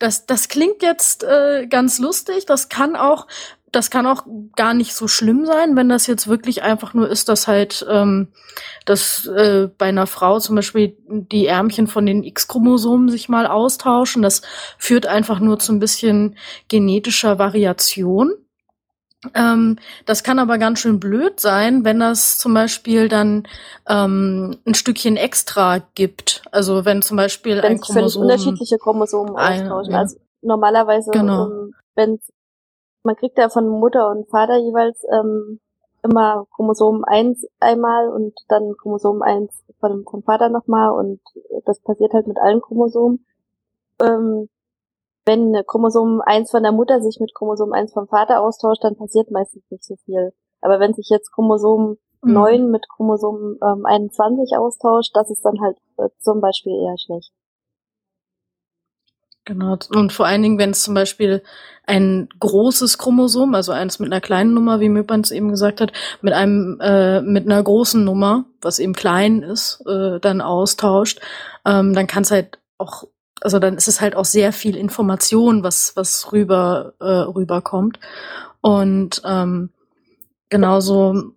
[0.00, 2.46] Das, das klingt jetzt äh, ganz lustig.
[2.46, 3.26] Das kann auch
[3.72, 4.24] das kann auch
[4.56, 8.28] gar nicht so schlimm sein, wenn das jetzt wirklich einfach nur ist, dass halt ähm,
[8.84, 14.22] dass äh, bei einer Frau zum Beispiel die Ärmchen von den X-Chromosomen sich mal austauschen.
[14.22, 14.42] Das
[14.78, 16.36] führt einfach nur zu ein bisschen
[16.68, 18.32] genetischer Variation.
[19.34, 23.46] Ähm, das kann aber ganz schön blöd sein, wenn das zum Beispiel dann
[23.86, 26.42] ähm, ein Stückchen extra gibt.
[26.50, 29.92] Also wenn zum Beispiel wenn ein Chromosom unterschiedliche Chromosomen austauschen.
[29.92, 29.98] Ja.
[29.98, 31.50] Also normalerweise, genau.
[31.50, 32.18] ähm, wenn
[33.02, 35.60] man kriegt ja von Mutter und Vater jeweils ähm,
[36.02, 41.20] immer Chromosom 1 einmal und dann Chromosom 1 von, vom Vater nochmal und
[41.64, 43.24] das passiert halt mit allen Chromosomen.
[44.02, 44.48] Ähm,
[45.26, 49.30] wenn Chromosom 1 von der Mutter sich mit Chromosom 1 vom Vater austauscht, dann passiert
[49.30, 50.32] meistens nicht so viel.
[50.60, 52.32] Aber wenn sich jetzt Chromosom mhm.
[52.32, 57.32] 9 mit Chromosom ähm, 21 austauscht, das ist dann halt äh, zum Beispiel eher schlecht.
[59.44, 59.78] Genau.
[59.90, 61.42] Und vor allen Dingen, wenn es zum Beispiel
[61.86, 66.32] ein großes Chromosom, also eins mit einer kleinen Nummer, wie Möpans eben gesagt hat, mit
[66.32, 71.20] einem äh, mit einer großen Nummer, was eben klein ist, äh, dann austauscht,
[71.64, 73.04] ähm, dann kann es halt auch,
[73.40, 77.98] also dann ist es halt auch sehr viel Information, was was rüber äh, rüberkommt.
[78.60, 79.70] Und ähm,
[80.50, 81.32] genauso,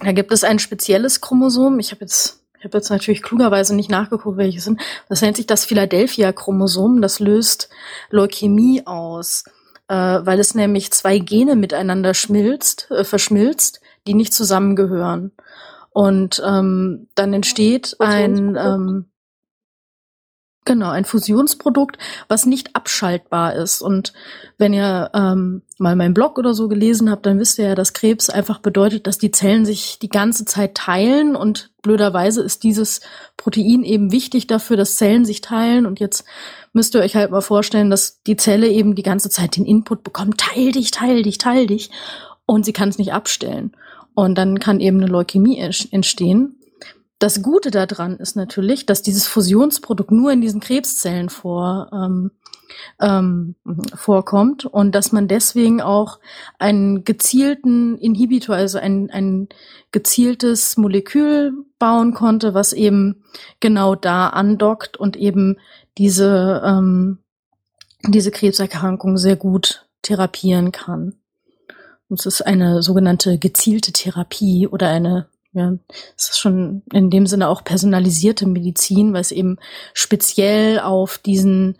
[0.00, 1.80] da gibt es ein spezielles Chromosom.
[1.80, 4.80] Ich habe jetzt ich habe jetzt natürlich klugerweise nicht nachgeguckt, welche sind.
[5.08, 7.02] Das nennt sich das Philadelphia-Chromosom.
[7.02, 7.68] Das löst
[8.10, 9.42] Leukämie aus,
[9.88, 15.32] äh, weil es nämlich zwei Gene miteinander schmilzt, äh, verschmilzt, die nicht zusammengehören.
[15.90, 19.06] Und ähm, dann entsteht ein ähm,
[20.64, 21.98] Genau, ein Fusionsprodukt,
[22.28, 23.82] was nicht abschaltbar ist.
[23.82, 24.12] Und
[24.58, 27.94] wenn ihr ähm, mal meinen Blog oder so gelesen habt, dann wisst ihr ja, dass
[27.94, 31.34] Krebs einfach bedeutet, dass die Zellen sich die ganze Zeit teilen.
[31.34, 33.00] Und blöderweise ist dieses
[33.36, 35.84] Protein eben wichtig dafür, dass Zellen sich teilen.
[35.84, 36.24] Und jetzt
[36.72, 40.04] müsst ihr euch halt mal vorstellen, dass die Zelle eben die ganze Zeit den Input
[40.04, 41.90] bekommt, teil dich, teil dich, teil dich.
[42.46, 43.72] Und sie kann es nicht abstellen.
[44.14, 46.61] Und dann kann eben eine Leukämie entstehen.
[47.22, 52.32] Das Gute daran ist natürlich, dass dieses Fusionsprodukt nur in diesen Krebszellen vor, ähm,
[53.00, 53.54] ähm,
[53.94, 56.18] vorkommt und dass man deswegen auch
[56.58, 59.48] einen gezielten Inhibitor, also ein, ein
[59.92, 63.22] gezieltes Molekül bauen konnte, was eben
[63.60, 65.58] genau da andockt und eben
[65.98, 67.18] diese, ähm,
[68.04, 71.14] diese Krebserkrankung sehr gut therapieren kann.
[72.10, 75.72] Es ist eine sogenannte gezielte Therapie oder eine ja,
[76.16, 79.58] es ist schon in dem Sinne auch personalisierte Medizin, weil es eben
[79.92, 81.76] speziell auf diesen,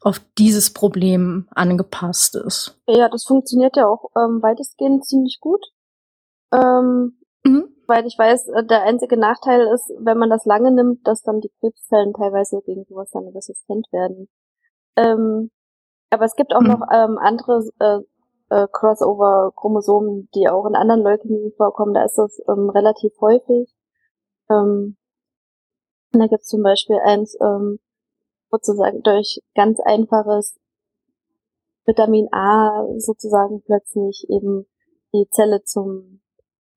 [0.00, 2.78] auf dieses Problem angepasst ist.
[2.86, 5.64] Ja, das funktioniert ja auch ähm, weitestgehend ziemlich gut.
[6.52, 7.68] Ähm, mhm.
[7.88, 11.40] Weil ich weiß, äh, der einzige Nachteil ist, wenn man das lange nimmt, dass dann
[11.40, 14.28] die Krebszellen teilweise gegen sowas dann resistent werden.
[14.96, 15.50] Ähm,
[16.10, 16.68] aber es gibt auch mhm.
[16.68, 17.98] noch ähm, andere äh,
[18.50, 21.94] äh, Crossover-Chromosomen, die auch in anderen Leukämien vorkommen.
[21.94, 23.74] Da ist das ähm, relativ häufig.
[24.50, 24.96] Ähm,
[26.12, 27.78] da gibt es zum Beispiel eins, ähm,
[28.50, 30.58] sozusagen durch ganz einfaches
[31.84, 34.66] Vitamin A sozusagen plötzlich eben
[35.12, 36.20] die Zelle zum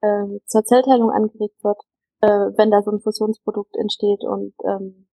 [0.01, 1.77] äh, zur Zellteilung angeregt wird,
[2.21, 5.07] äh, wenn da so ein Fusionsprodukt entsteht und ähm,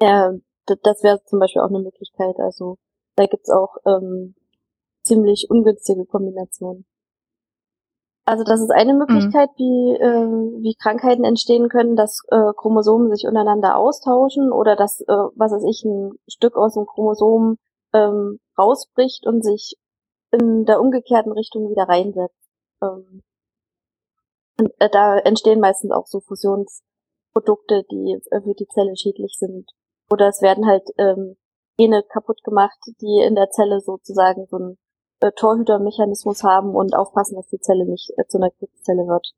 [0.00, 0.32] ja,
[0.66, 2.36] das wäre zum Beispiel auch eine Möglichkeit.
[2.38, 2.78] Also
[3.16, 4.34] da gibt's auch ähm,
[5.04, 6.84] ziemlich ungünstige Kombination.
[8.26, 9.58] Also das ist eine Möglichkeit, mhm.
[9.58, 15.12] wie, äh, wie Krankheiten entstehen können, dass äh, Chromosomen sich untereinander austauschen oder dass, äh,
[15.36, 17.58] was weiß ich, ein Stück aus dem Chromosom
[17.92, 19.74] ähm, rausbricht und sich
[20.32, 22.48] in der umgekehrten Richtung wieder reinsetzt.
[22.82, 23.22] Ähm,
[24.58, 29.70] und äh, da entstehen meistens auch so Fusionsprodukte, die äh, für die Zelle schädlich sind.
[30.10, 31.36] Oder es werden halt ähm,
[31.76, 34.78] Gene kaputt gemacht, die in der Zelle sozusagen so ein
[35.24, 39.32] äh, Torhütermechanismus haben und aufpassen, dass die Zelle nicht äh, zu einer Krebszelle wird.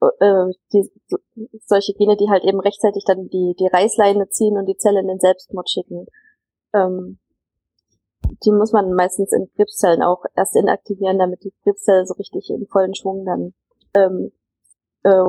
[0.00, 1.18] Äh, die, so,
[1.66, 5.08] solche Gene, die halt eben rechtzeitig dann die, die Reißleine ziehen und die Zelle in
[5.08, 6.06] den Selbstmord schicken.
[6.72, 7.18] Ähm,
[8.44, 12.66] die muss man meistens in Krebszellen auch erst inaktivieren, damit die Krebszelle so richtig in
[12.66, 13.54] vollen Schwung dann
[13.94, 14.32] ähm,
[15.02, 15.24] äh,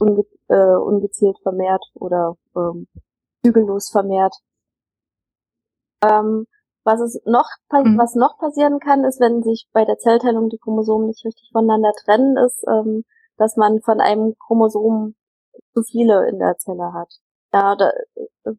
[0.00, 2.88] unge äh, ungezielt vermehrt oder ähm,
[3.42, 4.34] zügellos vermehrt.
[6.02, 6.46] Ähm,
[6.88, 7.98] was es noch, mhm.
[7.98, 11.92] was noch passieren kann, ist, wenn sich bei der Zellteilung die Chromosomen nicht richtig voneinander
[12.04, 13.04] trennen, ist, ähm,
[13.36, 15.14] dass man von einem Chromosom
[15.74, 17.12] zu viele in der Zelle hat.
[17.52, 17.90] Ja, da,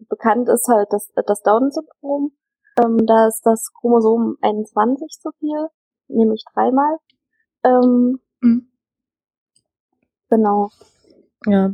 [0.07, 2.31] bekannt ist halt das, das Down-Syndrom.
[2.79, 5.67] Ähm, da ist das Chromosom 21 zu viel,
[6.07, 6.97] nämlich dreimal.
[7.63, 8.71] Ähm, mhm.
[10.29, 10.69] Genau.
[11.45, 11.73] Ja,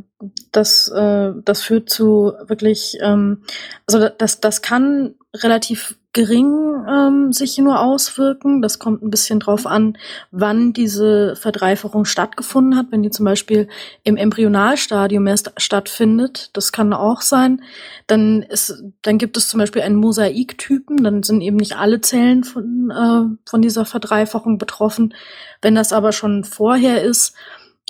[0.52, 3.42] das, äh, das führt zu wirklich, ähm,
[3.86, 8.62] also das, das kann relativ gering ähm, sich nur auswirken.
[8.62, 9.98] Das kommt ein bisschen drauf an,
[10.30, 12.86] wann diese Verdreifachung stattgefunden hat.
[12.90, 13.68] Wenn die zum Beispiel
[14.02, 17.60] im Embryonalstadium erst stattfindet, das kann auch sein,
[18.06, 22.44] dann ist, dann gibt es zum Beispiel einen Mosaiktypen, dann sind eben nicht alle Zellen
[22.44, 25.12] von, äh, von dieser Verdreifachung betroffen.
[25.60, 27.34] Wenn das aber schon vorher ist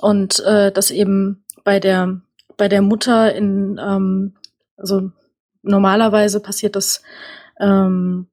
[0.00, 2.20] und äh, das eben bei der
[2.56, 4.36] bei der Mutter in ähm,
[4.76, 5.10] also
[5.62, 7.02] normalerweise passiert das
[7.58, 8.28] ähm,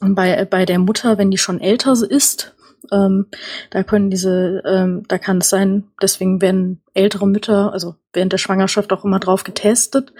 [0.00, 2.56] bei bei der Mutter, wenn die schon älter ist.
[2.90, 3.26] Ähm,
[3.70, 8.38] da können diese, ähm, da kann es sein, deswegen werden ältere Mütter, also während der
[8.38, 10.12] Schwangerschaft auch immer drauf getestet.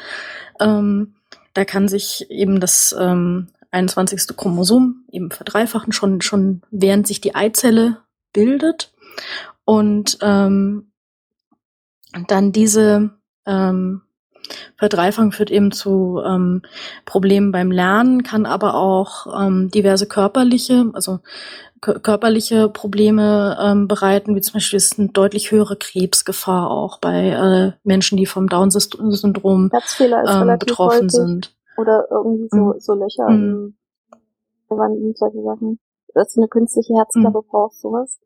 [0.60, 1.14] Ähm,
[1.54, 4.36] da kann sich eben das ähm, 21.
[4.36, 7.98] Chromosom eben verdreifachen, schon, schon während sich die Eizelle
[8.32, 8.92] bildet.
[9.64, 10.88] Und ähm,
[12.26, 13.10] dann diese
[13.46, 14.02] ähm,
[14.76, 16.62] Verdreifachung führt eben zu ähm,
[17.04, 21.20] Problemen beim Lernen, kann aber auch ähm, diverse körperliche, also
[21.80, 27.72] körperliche Probleme ähm, bereiten, wie zum Beispiel ist eine deutlich höhere Krebsgefahr auch bei äh,
[27.84, 31.54] Menschen, die vom Down-Syndrom ähm, betroffen sind.
[31.76, 32.74] Oder irgendwie so, mhm.
[32.78, 33.74] so Löcher mhm.
[34.70, 35.78] in solche Sachen.
[36.14, 37.48] Dass du eine künstliche Herzklappe mhm.
[37.48, 38.18] brauchst, sowas.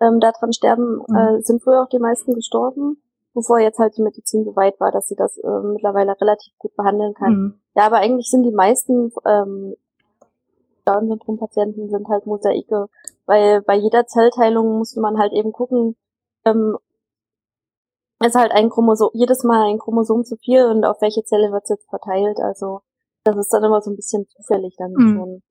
[0.00, 1.16] Ähm, daran sterben, mhm.
[1.16, 2.98] äh, sind früher auch die meisten gestorben
[3.36, 6.74] bevor jetzt halt die Medizin so weit war, dass sie das äh, mittlerweile relativ gut
[6.74, 7.32] behandeln kann.
[7.32, 7.60] Mhm.
[7.74, 9.76] Ja, aber eigentlich sind die meisten ähm,
[10.86, 12.88] Down-Syndrom-Patienten sind halt Mosaike,
[13.26, 15.96] weil bei jeder Zellteilung musste man halt eben gucken,
[16.46, 16.78] ähm,
[18.24, 21.64] ist halt ein Chromosom, jedes Mal ein Chromosom zu viel und auf welche Zelle wird
[21.64, 22.40] es jetzt verteilt.
[22.40, 22.80] Also
[23.24, 25.14] das ist dann immer so ein bisschen zufällig dann mhm.
[25.14, 25.42] schon.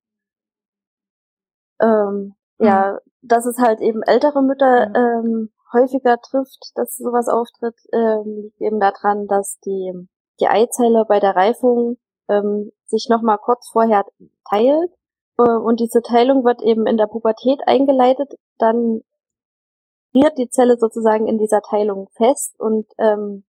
[1.82, 2.66] Ähm, mhm.
[2.66, 8.62] Ja, dass es halt eben ältere Mütter ähm, häufiger trifft, dass sowas auftritt, ähm, liegt
[8.62, 9.94] eben daran, dass die,
[10.40, 14.06] die Eizelle bei der Reifung ähm, sich nochmal kurz vorher
[14.50, 14.92] teilt.
[15.38, 19.02] Äh, und diese Teilung wird eben in der Pubertät eingeleitet, dann
[20.12, 23.44] friert die Zelle sozusagen in dieser Teilung fest und ähm,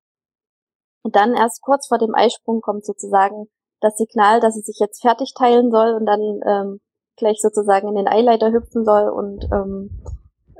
[1.04, 3.48] dann erst kurz vor dem Eisprung kommt sozusagen
[3.80, 6.80] das Signal, dass sie sich jetzt fertig teilen soll und dann ähm,
[7.16, 9.90] gleich sozusagen in den Eileiter hüpfen soll und ähm,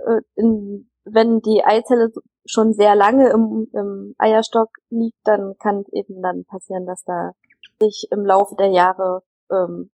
[0.07, 2.12] äh, in wenn die Eizelle
[2.44, 7.32] schon sehr lange im, im Eierstock liegt, dann kann eben dann passieren, dass da
[7.80, 9.90] sich im Laufe der Jahre ähm,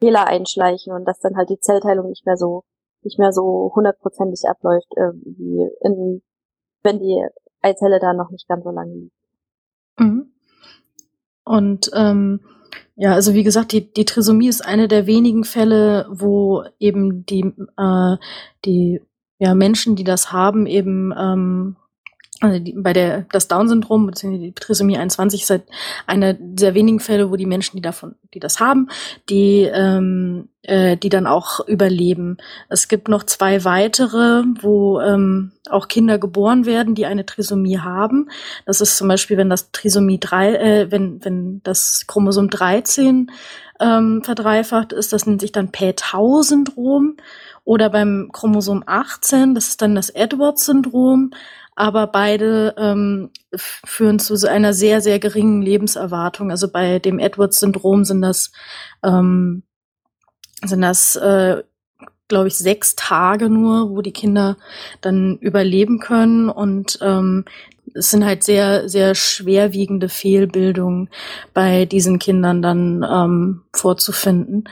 [0.00, 2.64] Fehler einschleichen und dass dann halt die Zellteilung nicht mehr so
[3.02, 6.22] nicht mehr so hundertprozentig abläuft, äh, wie in,
[6.82, 7.24] wenn die
[7.62, 9.14] Eizelle da noch nicht ganz so lange liegt.
[9.98, 10.32] Mhm.
[11.44, 12.40] Und ähm,
[12.96, 17.54] ja, also wie gesagt, die, die Trisomie ist eine der wenigen Fälle, wo eben die,
[17.76, 18.16] äh,
[18.64, 19.02] die
[19.40, 21.76] ja, Menschen, die das haben, eben ähm,
[22.40, 24.38] also die, bei der das Down-Syndrom bzw.
[24.38, 25.64] die Trisomie 21 ist halt
[26.06, 28.88] einer der wenigen Fälle, wo die Menschen, die davon, die das haben,
[29.28, 32.38] die ähm, äh, die dann auch überleben.
[32.68, 38.30] Es gibt noch zwei weitere, wo ähm, auch Kinder geboren werden, die eine Trisomie haben.
[38.66, 43.30] Das ist zum Beispiel, wenn das Trisomie 3, äh, wenn wenn das Chromosom 13
[43.80, 47.16] ähm, verdreifacht ist, das nennt sich dann Pay-Tau-Syndrom.
[47.70, 51.30] Oder beim Chromosom 18, das ist dann das Edwards-Syndrom,
[51.76, 56.50] aber beide ähm, führen zu einer sehr, sehr geringen Lebenserwartung.
[56.50, 58.50] Also bei dem Edwards-Syndrom sind das,
[59.04, 59.62] ähm,
[60.64, 61.62] sind das äh,
[62.26, 64.56] glaube ich, sechs Tage nur, wo die Kinder
[65.00, 66.48] dann überleben können.
[66.48, 67.44] Und ähm,
[67.94, 71.08] es sind halt sehr, sehr schwerwiegende Fehlbildungen
[71.54, 74.64] bei diesen Kindern dann ähm, vorzufinden.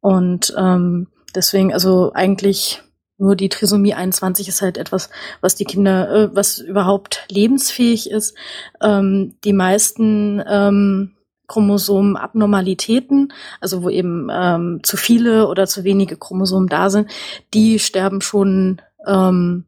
[0.00, 2.82] Und ähm, Deswegen, also eigentlich
[3.18, 5.10] nur die Trisomie 21 ist halt etwas,
[5.40, 8.36] was die Kinder, äh, was überhaupt lebensfähig ist.
[8.80, 11.16] Ähm, die meisten ähm,
[11.48, 17.10] Chromosomenabnormalitäten, also wo eben ähm, zu viele oder zu wenige Chromosomen da sind,
[17.54, 19.64] die sterben schon ähm,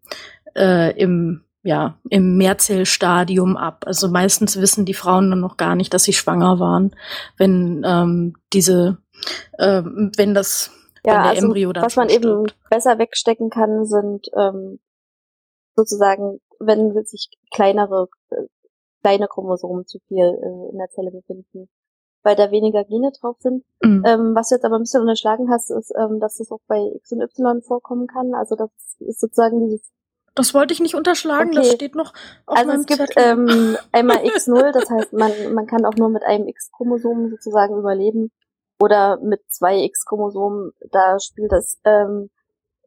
[0.56, 3.84] äh, im ja, im Mehrzellstadium ab.
[3.86, 6.96] Also meistens wissen die Frauen dann noch gar nicht, dass sie schwanger waren,
[7.36, 8.96] wenn ähm, diese,
[9.58, 10.70] äh, wenn das
[11.04, 12.24] ja, also, was man stirbt.
[12.24, 14.80] eben besser wegstecken kann, sind ähm,
[15.76, 18.46] sozusagen, wenn sich kleinere, äh,
[19.02, 21.68] kleine Chromosomen zu viel äh, in der Zelle befinden,
[22.22, 23.64] weil da weniger Gene drauf sind.
[23.82, 24.04] Mhm.
[24.06, 26.78] Ähm, was du jetzt aber ein bisschen unterschlagen hast, ist, ähm, dass das auch bei
[26.96, 28.34] X und Y vorkommen kann.
[28.34, 29.90] Also das ist sozusagen dieses
[30.34, 31.60] Das wollte ich nicht unterschlagen, okay.
[31.60, 32.12] das steht noch
[32.44, 36.24] auf Also es gibt ähm, einmal X0, das heißt, man, man kann auch nur mit
[36.24, 38.30] einem X-Chromosom sozusagen überleben.
[38.80, 42.30] Oder mit zwei X-Chromosomen, da spielt das ähm,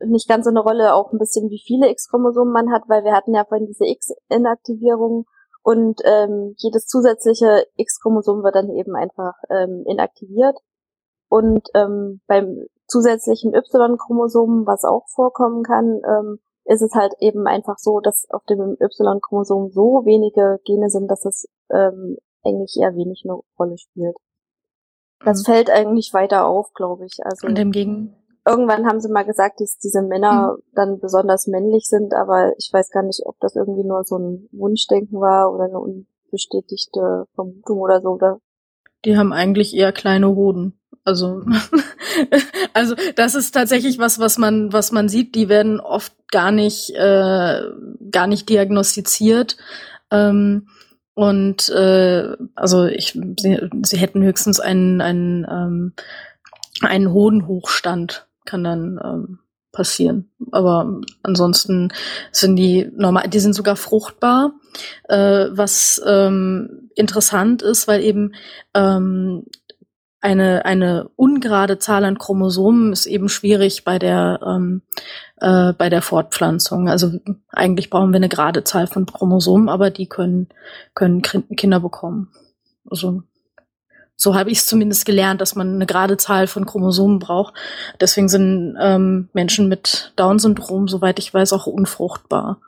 [0.03, 3.13] nicht ganz so eine Rolle, auch ein bisschen wie viele X-Chromosomen man hat, weil wir
[3.13, 5.25] hatten ja vorhin diese X-Inaktivierung
[5.63, 10.57] und ähm, jedes zusätzliche X-Chromosom wird dann eben einfach ähm, inaktiviert.
[11.29, 17.77] Und ähm, beim zusätzlichen Y-Chromosom, was auch vorkommen kann, ähm, ist es halt eben einfach
[17.77, 23.23] so, dass auf dem Y-Chromosom so wenige Gene sind, dass es ähm, eigentlich eher wenig
[23.25, 24.17] eine Rolle spielt.
[25.25, 25.51] Das mhm.
[25.51, 27.17] fällt eigentlich weiter auf, glaube ich.
[27.23, 28.15] Also und im Gegen
[28.45, 30.63] irgendwann haben sie mal gesagt, dass diese Männer mhm.
[30.75, 34.49] dann besonders männlich sind, aber ich weiß gar nicht, ob das irgendwie nur so ein
[34.51, 38.09] Wunschdenken war oder eine unbestätigte Vermutung oder so.
[38.09, 38.39] Oder?
[39.05, 40.79] Die haben eigentlich eher kleine Hoden.
[41.05, 41.43] Also,
[42.73, 45.35] also das ist tatsächlich was, was man, was man sieht.
[45.35, 47.61] Die werden oft gar nicht, äh,
[48.11, 49.57] gar nicht diagnostiziert.
[50.11, 50.67] Ähm,
[51.15, 55.93] und äh, also ich, sie, sie hätten höchstens einen, einen, ähm,
[56.81, 59.39] einen Hodenhochstand kann dann ähm,
[59.71, 60.29] passieren.
[60.51, 61.89] Aber ansonsten
[62.31, 64.53] sind die normal, die sind sogar fruchtbar,
[65.09, 68.33] äh, was ähm, interessant ist, weil eben
[68.73, 69.45] ähm,
[70.23, 74.81] eine, eine ungerade Zahl an Chromosomen ist eben schwierig bei der, ähm,
[75.41, 76.87] äh, bei der Fortpflanzung.
[76.87, 77.19] Also
[77.49, 80.47] eigentlich brauchen wir eine gerade Zahl von Chromosomen, aber die können,
[80.93, 82.31] können Kinder bekommen.
[82.89, 83.23] Also
[84.15, 87.55] so habe ich es zumindest gelernt, dass man eine gerade Zahl von Chromosomen braucht.
[87.99, 92.61] Deswegen sind ähm, Menschen mit Down-Syndrom, soweit ich weiß, auch unfruchtbar.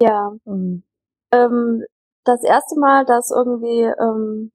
[0.00, 0.32] Ja.
[0.44, 0.84] Mhm.
[1.32, 1.82] Ähm,
[2.22, 4.52] das erste Mal, dass irgendwie, ähm,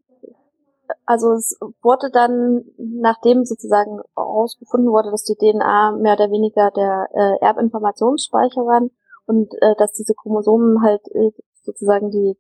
[1.08, 7.08] also es wurde dann, nachdem sozusagen herausgefunden wurde, dass die DNA mehr oder weniger der
[7.14, 8.92] äh, Erbinformationsspeicher waren
[9.26, 11.32] und äh, dass diese Chromosomen halt äh,
[11.64, 12.38] sozusagen die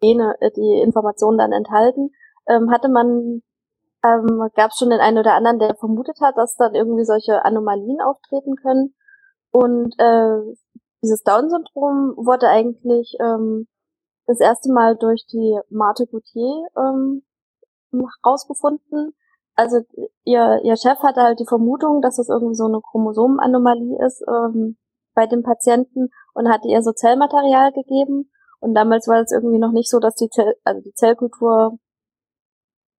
[0.00, 2.10] Gene, äh, die Informationen dann enthalten,
[2.48, 3.42] ähm, hatte man,
[4.02, 7.44] ähm, gab es schon den einen oder anderen, der vermutet hat, dass dann irgendwie solche
[7.44, 8.94] Anomalien auftreten können.
[9.52, 10.56] Und äh,
[11.00, 13.68] dieses Down-Syndrom wurde eigentlich ähm,
[14.30, 17.22] das erste Mal durch die Marthe Gauthier ähm,
[18.24, 19.12] rausgefunden.
[19.56, 19.80] Also
[20.24, 24.78] ihr, ihr Chef hatte halt die Vermutung, dass es irgendwie so eine Chromosomenanomalie ist ähm,
[25.14, 28.30] bei dem Patienten und hatte ihr so Zellmaterial gegeben.
[28.60, 31.78] Und damals war es irgendwie noch nicht so, dass die, Zell, also die Zellkultur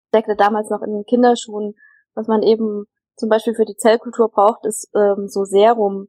[0.08, 1.74] steckte damals noch in den Kinderschuhen.
[2.14, 2.84] Was man eben
[3.16, 6.08] zum Beispiel für die Zellkultur braucht, ist ähm, so Serum,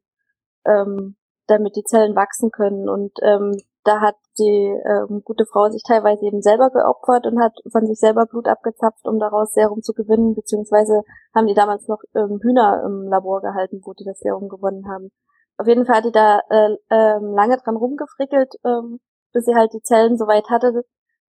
[0.66, 1.16] ähm,
[1.48, 2.90] damit die Zellen wachsen können.
[2.90, 3.54] Und ähm,
[3.84, 8.00] da hat die ähm, gute Frau sich teilweise eben selber geopfert und hat von sich
[8.00, 11.04] selber Blut abgezapft, um daraus Serum zu gewinnen, beziehungsweise
[11.36, 15.12] haben die damals noch ähm, Hühner im Labor gehalten, wo die das Serum gewonnen haben.
[15.58, 19.00] Auf jeden Fall hat die da äh, äh, lange dran rumgefrickelt, ähm,
[19.34, 20.84] bis sie halt die Zellen so weit hatte,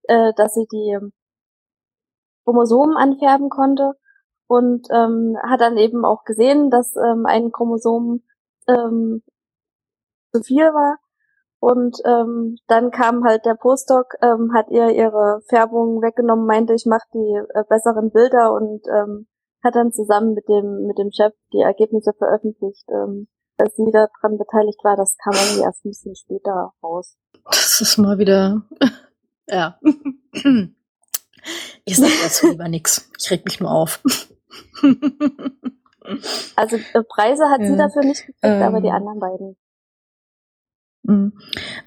[0.04, 0.98] äh, dass sie die
[2.44, 3.92] Chromosomen anfärben konnte
[4.46, 8.22] und ähm, hat dann eben auch gesehen, dass ähm, ein Chromosom
[8.68, 9.22] ähm,
[10.32, 10.98] zu viel war.
[11.64, 16.84] Und ähm, dann kam halt der Postdoc, ähm, hat ihr ihre Färbung weggenommen, meinte, ich
[16.84, 19.26] mache die äh, besseren Bilder und ähm,
[19.62, 22.84] hat dann zusammen mit dem mit dem Chef die Ergebnisse veröffentlicht.
[22.90, 27.16] Ähm, dass sie daran beteiligt war, das kam irgendwie erst ein bisschen später raus.
[27.46, 28.60] Das ist mal wieder,
[29.48, 29.78] ja.
[31.86, 33.10] Ich sag dazu lieber nix.
[33.18, 34.02] Ich reg mich nur auf.
[36.56, 37.66] Also äh, Preise hat ja.
[37.66, 38.94] sie dafür nicht gekriegt, ähm, aber die ähm.
[38.94, 39.56] anderen beiden.
[41.06, 41.34] Mhm.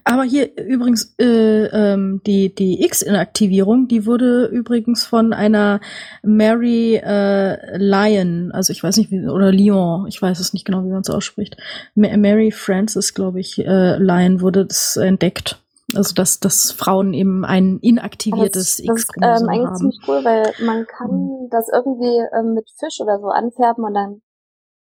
[0.04, 5.80] Aber hier übrigens äh, ähm, die die X-Inaktivierung, die wurde übrigens von einer
[6.22, 10.84] Mary äh, Lyon, also ich weiß nicht wie oder Lyon, ich weiß es nicht genau,
[10.84, 11.56] wie man es ausspricht.
[11.96, 15.60] Mary Frances, glaube ich, äh, Lyon wurde das entdeckt.
[15.96, 19.76] Also dass, dass Frauen eben ein inaktiviertes X-Chromosom Das ist ähm, eigentlich haben.
[19.76, 21.48] ziemlich cool, weil man kann mhm.
[21.50, 24.22] das irgendwie ähm, mit Fisch oder so anfärben und dann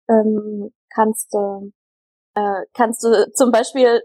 [0.09, 1.71] ähm, kannst du
[2.35, 4.01] äh, kannst du zum Beispiel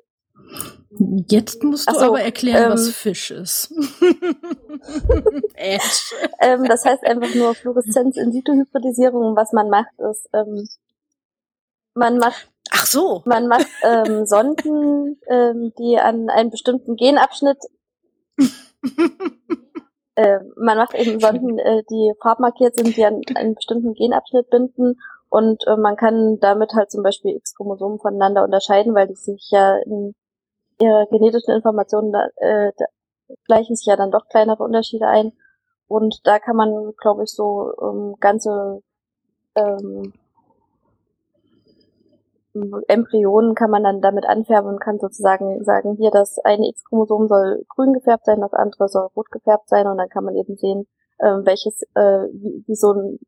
[1.29, 3.73] Jetzt musst du so, aber erklären, ähm, was Fisch ist.
[5.57, 9.37] ähm, das heißt einfach nur Fluoreszenz in situ Hybridisierung.
[9.37, 10.67] Was man macht, ist, ähm,
[11.95, 13.23] man macht Ach so.
[13.27, 17.59] Man macht ähm, Sonden, ähm, die an einen bestimmten Genabschnitt
[20.17, 25.01] äh, man macht eben Sonden, äh, die farbmarkiert sind, die an einen bestimmten Genabschnitt binden
[25.29, 29.77] und äh, man kann damit halt zum Beispiel X-Chromosomen voneinander unterscheiden, weil die sich ja
[29.79, 30.15] in
[30.81, 32.87] ihrer genetischen Informationen da, äh, da
[33.47, 35.33] gleichen sich ja dann doch kleinere Unterschiede ein.
[35.89, 38.83] Und da kann man, glaube ich, so ähm, ganze
[39.55, 40.13] ähm,
[42.89, 47.65] Embryonen kann man dann damit anfärben und kann sozusagen sagen, hier das eine X-Chromosom soll
[47.69, 49.87] grün gefärbt sein, das andere soll rot gefärbt sein.
[49.87, 50.87] Und dann kann man eben sehen,
[51.19, 53.19] äh, welches, äh, wie, wie so ein,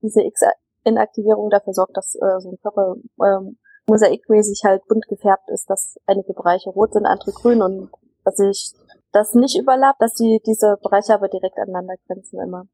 [0.00, 5.68] diese X-Inaktivierung dafür sorgt, dass äh, so ein Körper ähm, mosaikmäßig halt bunt gefärbt ist,
[5.68, 7.90] dass einige Bereiche rot sind, andere grün und
[8.24, 8.72] dass sich
[9.12, 12.66] das nicht überlappt, dass die diese Bereiche aber direkt aneinander grenzen immer.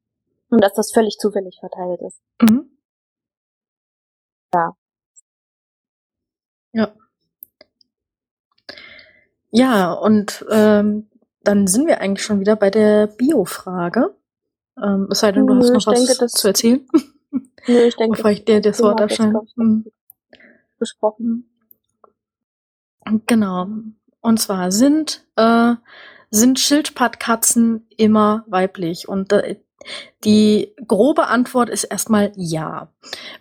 [0.48, 2.20] Und dass das völlig zufällig verteilt ist.
[2.42, 2.70] Mhm.
[4.52, 4.74] Ja.
[6.72, 6.92] Ja.
[9.52, 11.10] Ja, und ähm,
[11.42, 14.14] dann sind wir eigentlich schon wieder bei der Bio-Frage.
[14.82, 16.88] Ähm, es sei denn, du hast noch was denke, zu erzählen.
[17.66, 19.42] Nö, ich denke, Bevor ich dir das Wort erscheine.
[19.56, 19.84] Hm.
[20.80, 21.48] Besprochen.
[23.26, 23.68] Genau.
[24.20, 25.74] Und zwar sind, äh,
[26.30, 29.08] sind Schildpattkatzen immer weiblich.
[29.08, 29.60] Und äh,
[30.24, 32.92] die grobe Antwort ist erstmal ja,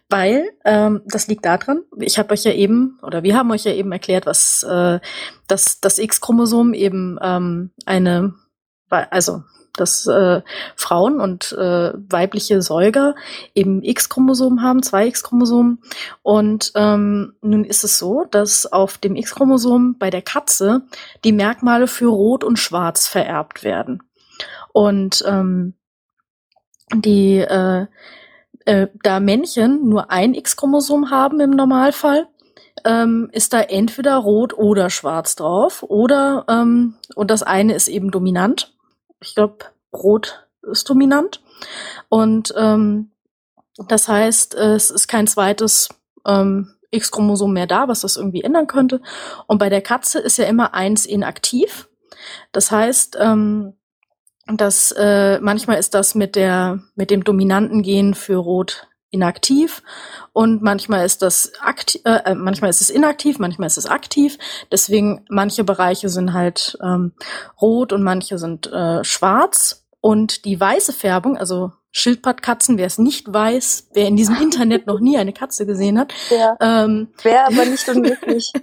[0.07, 3.73] weil ähm, das liegt daran, ich habe euch ja eben oder wir haben euch ja
[3.73, 4.99] eben erklärt, was äh,
[5.47, 8.35] dass das X-Chromosom eben ähm, eine,
[8.89, 9.43] also
[9.79, 10.41] dass äh,
[10.75, 13.15] Frauen und äh, weibliche Säuger
[13.55, 15.79] eben X-Chromosom haben, zwei X-Chromosomen.
[16.21, 20.83] Und ähm, nun ist es so, dass auf dem X-Chromosom bei der Katze
[21.23, 24.03] die Merkmale für Rot und Schwarz vererbt werden.
[24.73, 25.73] Und ähm,
[26.93, 27.87] die äh,
[28.65, 32.27] äh, da Männchen nur ein X-Chromosom haben im Normalfall,
[32.85, 38.11] ähm, ist da entweder rot oder schwarz drauf oder ähm, und das eine ist eben
[38.11, 38.73] dominant.
[39.21, 41.41] Ich glaube, rot ist dominant
[42.09, 43.11] und ähm,
[43.87, 45.89] das heißt, es ist kein zweites
[46.25, 49.01] ähm, X-Chromosom mehr da, was das irgendwie ändern könnte.
[49.47, 51.87] Und bei der Katze ist ja immer eins inaktiv.
[52.51, 53.73] Das heißt, ähm,
[54.47, 59.83] dass äh, manchmal ist das mit der mit dem dominanten Gen für Rot inaktiv
[60.33, 64.37] und manchmal ist das aktiv, äh, äh, manchmal ist es inaktiv, manchmal ist es aktiv.
[64.71, 67.13] Deswegen manche Bereiche sind halt ähm,
[67.61, 73.31] rot und manche sind äh, schwarz und die weiße Färbung, also Schildpattkatzen, wer es nicht
[73.31, 76.13] weiß, wer in diesem Internet noch nie eine Katze gesehen hat.
[76.29, 76.55] Ja.
[76.61, 78.53] Ähm, Wäre aber nicht unmöglich.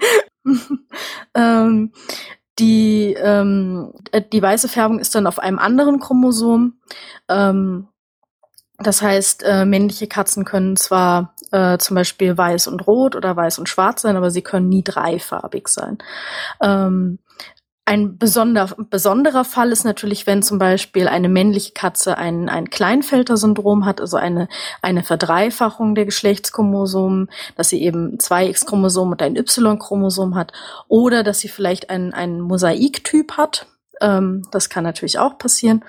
[1.34, 1.92] ähm,
[2.58, 6.80] die, ähm, äh, die weiße Färbung ist dann auf einem anderen Chromosom.
[7.28, 7.88] Ähm,
[8.78, 13.58] das heißt, äh, männliche Katzen können zwar äh, zum Beispiel weiß und rot oder weiß
[13.58, 15.98] und schwarz sein, aber sie können nie dreifarbig sein.
[16.60, 17.18] Ähm,
[17.88, 23.86] ein besonder, besonderer Fall ist natürlich, wenn zum Beispiel eine männliche Katze ein, ein Kleinfelter-Syndrom
[23.86, 24.48] hat, also eine,
[24.82, 30.52] eine Verdreifachung der Geschlechtschromosomen, dass sie eben zwei X-Chromosomen und ein Y-Chromosom hat,
[30.88, 33.68] oder dass sie vielleicht einen, einen Mosaiktyp hat.
[34.00, 35.84] Ähm, das kann natürlich auch passieren.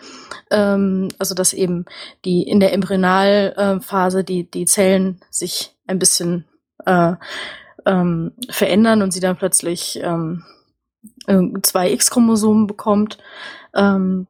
[0.51, 1.85] Ähm, also dass eben
[2.25, 6.45] die in der Embryonalphase die, die Zellen sich ein bisschen
[6.85, 7.13] äh,
[7.85, 10.43] ähm, verändern und sie dann plötzlich ähm,
[11.63, 13.17] zwei X-Chromosomen bekommt
[13.75, 14.27] ähm,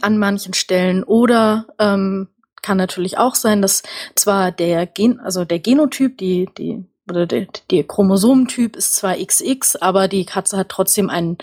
[0.00, 2.28] an manchen Stellen oder ähm,
[2.62, 3.82] kann natürlich auch sein, dass
[4.14, 9.76] zwar der Gen, also der Genotyp, die, die, oder der, der Chromosomentyp ist zwar XX,
[9.76, 11.38] aber die Katze hat trotzdem einen,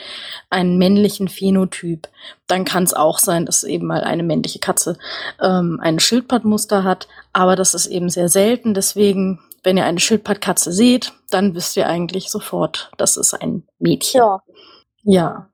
[0.49, 2.07] einen männlichen Phänotyp.
[2.47, 4.97] Dann kann es auch sein, dass eben mal eine männliche Katze
[5.41, 8.73] ähm, ein Schildpattmuster hat, aber das ist eben sehr selten.
[8.73, 14.19] Deswegen wenn ihr eine Schildpattkatze seht, dann wisst ihr eigentlich sofort, das ist ein Mädchen.
[14.19, 14.41] Ja.
[15.03, 15.49] Ja.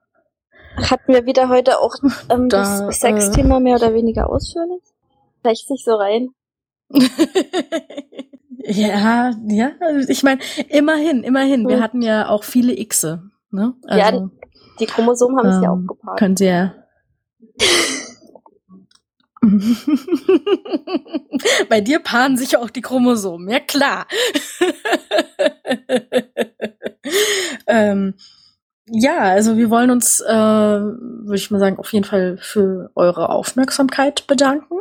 [0.77, 1.95] Hatten wir wieder heute auch
[2.29, 4.83] ähm, da, das Sexthema äh, mehr oder weniger ausführlich?
[5.43, 6.29] Reicht sich so rein?
[8.67, 9.71] ja, ja,
[10.07, 11.61] ich meine, immerhin, immerhin.
[11.61, 11.69] Hm.
[11.69, 13.23] Wir hatten ja auch viele Xe.
[13.51, 13.73] Ne?
[13.83, 14.29] Also, ja,
[14.79, 16.19] die Chromosomen haben ähm, es ja auch gepaart.
[16.19, 16.73] Können Sie ja.
[21.69, 24.07] Bei dir paaren sich auch die Chromosomen, ja klar.
[27.67, 28.15] ähm,
[28.87, 33.29] ja, also wir wollen uns, äh, würde ich mal sagen, auf jeden Fall für eure
[33.29, 34.79] Aufmerksamkeit bedanken.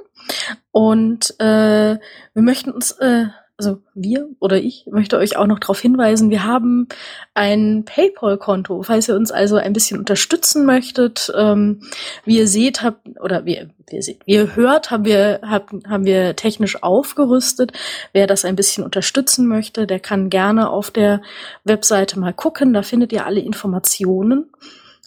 [0.72, 1.98] Und äh,
[2.34, 3.26] wir möchten uns äh,
[3.56, 6.88] also wir oder ich möchte euch auch noch darauf hinweisen, wir haben
[7.34, 11.32] ein PayPal-Konto, falls ihr uns also ein bisschen unterstützen möchtet.
[11.36, 11.80] Ähm,
[12.24, 15.70] wie ihr seht, habt oder wie, wie ihr seht, wie ihr hört, haben wir hab,
[15.86, 17.72] haben wir technisch aufgerüstet.
[18.12, 21.22] Wer das ein bisschen unterstützen möchte, der kann gerne auf der
[21.62, 22.72] Webseite mal gucken.
[22.72, 24.50] Da findet ihr alle Informationen.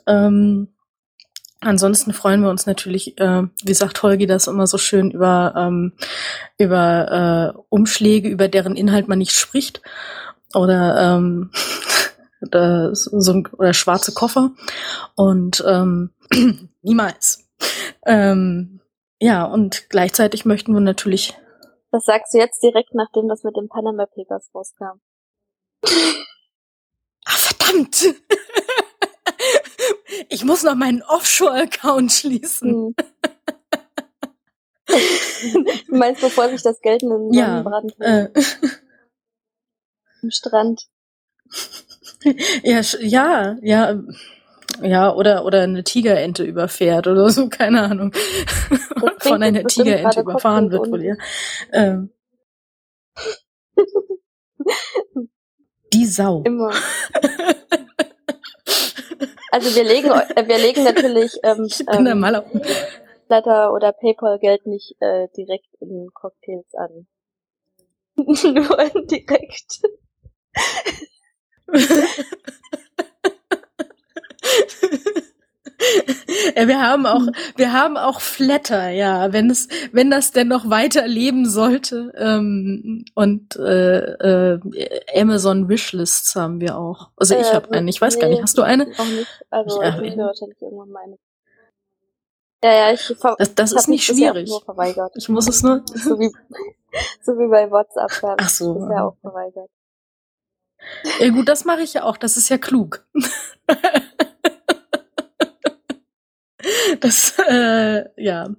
[0.08, 0.70] Ähm,
[1.60, 5.94] Ansonsten freuen wir uns natürlich, äh, wie sagt Holgi das immer so schön, über, ähm,
[6.60, 9.82] über äh, Umschläge, über deren Inhalt man nicht spricht.
[10.54, 11.52] Oder, ähm,
[12.42, 14.52] oder, so ein, oder schwarze Koffer.
[15.16, 16.12] Und ähm,
[16.84, 17.48] niemals.
[18.06, 18.80] Ähm,
[19.20, 21.36] ja, und gleichzeitig möchten wir natürlich.
[21.92, 25.02] Das sagst du jetzt direkt, nachdem das mit dem Panama Papers rauskam.
[27.26, 28.06] Ah, verdammt!
[30.30, 32.70] ich muss noch meinen Offshore-Account schließen.
[32.70, 32.96] Hm.
[35.88, 38.30] du meinst, bevor sich das Geld in den Ja, Sonnenbrand äh,
[40.24, 40.88] am Strand.
[42.64, 44.00] ja, ja, ja,
[44.82, 48.14] ja, oder, oder eine Tigerente überfährt oder so, keine Ahnung.
[49.20, 51.16] Von einer Tigerente überfahren wird wohl, ja.
[51.72, 52.12] Ähm.
[55.94, 56.44] Die Sau.
[56.44, 56.72] Immer.
[59.52, 62.26] Also wir legen, äh, wir legen natürlich ähm, ähm,
[63.28, 67.08] Flutter oder PayPal Geld nicht äh, direkt in Cocktails an.
[68.16, 69.82] Nur indirekt.
[76.56, 77.22] ja, wir haben auch,
[77.56, 82.12] wir haben auch Flatter, ja, wenn es, wenn das denn noch weiter leben sollte.
[82.18, 87.10] Ähm, und äh, äh, Amazon Wishlists haben wir auch.
[87.18, 88.88] Also ich Äh, habe eine, ich weiß gar nee, nicht, hast du eine?
[88.88, 89.28] Noch nicht.
[89.50, 91.18] Also Ja, ich wenn- mir wahrscheinlich irgendwann meine.
[92.64, 93.08] Ja, ja, ich,
[93.38, 94.50] Das, das ich ist nicht auch schwierig.
[94.50, 95.14] Nur verweigert.
[95.16, 95.84] Ich muss es nur.
[95.96, 96.32] So wie,
[97.22, 98.12] so wie bei WhatsApp.
[98.22, 98.74] Da Ach ich so.
[98.74, 99.70] bisher auch verweigert.
[101.20, 102.18] Ja, gut, das mache ich ja auch.
[102.18, 103.06] Das ist ja klug.
[107.00, 108.50] Das, äh, ja,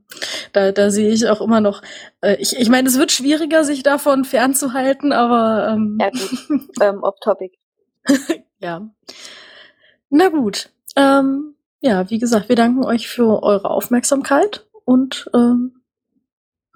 [0.53, 1.83] da, da sehe ich auch immer noch.
[2.21, 6.11] Äh, ich, ich meine, es wird schwieriger, sich davon fernzuhalten, aber ähm, Ja
[6.49, 7.59] gut, ähm, off-topic.
[8.59, 8.89] ja.
[10.11, 10.71] Na gut.
[10.97, 15.83] Ähm, ja, wie gesagt, wir danken euch für eure Aufmerksamkeit und ähm,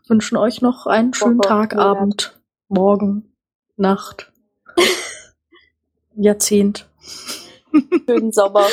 [0.07, 1.87] wünschen euch noch einen schönen Woche, Tag, Monat.
[1.87, 3.35] Abend, Morgen,
[3.77, 4.33] Nacht,
[6.15, 6.89] Jahrzehnt.
[8.07, 8.67] Schönen Sommer.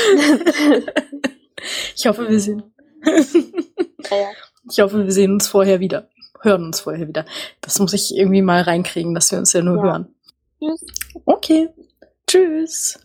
[1.95, 2.63] Ich hoffe, wir sehen.
[3.05, 3.13] Ja,
[4.17, 4.29] ja.
[4.69, 6.09] Ich hoffe, wir sehen uns vorher wieder.
[6.41, 7.25] Hören uns vorher wieder.
[7.61, 9.83] Das muss ich irgendwie mal reinkriegen, dass wir uns ja nur Ja.
[9.83, 10.15] hören.
[10.59, 10.85] Tschüss.
[11.25, 11.69] Okay.
[12.27, 12.99] Tschüss.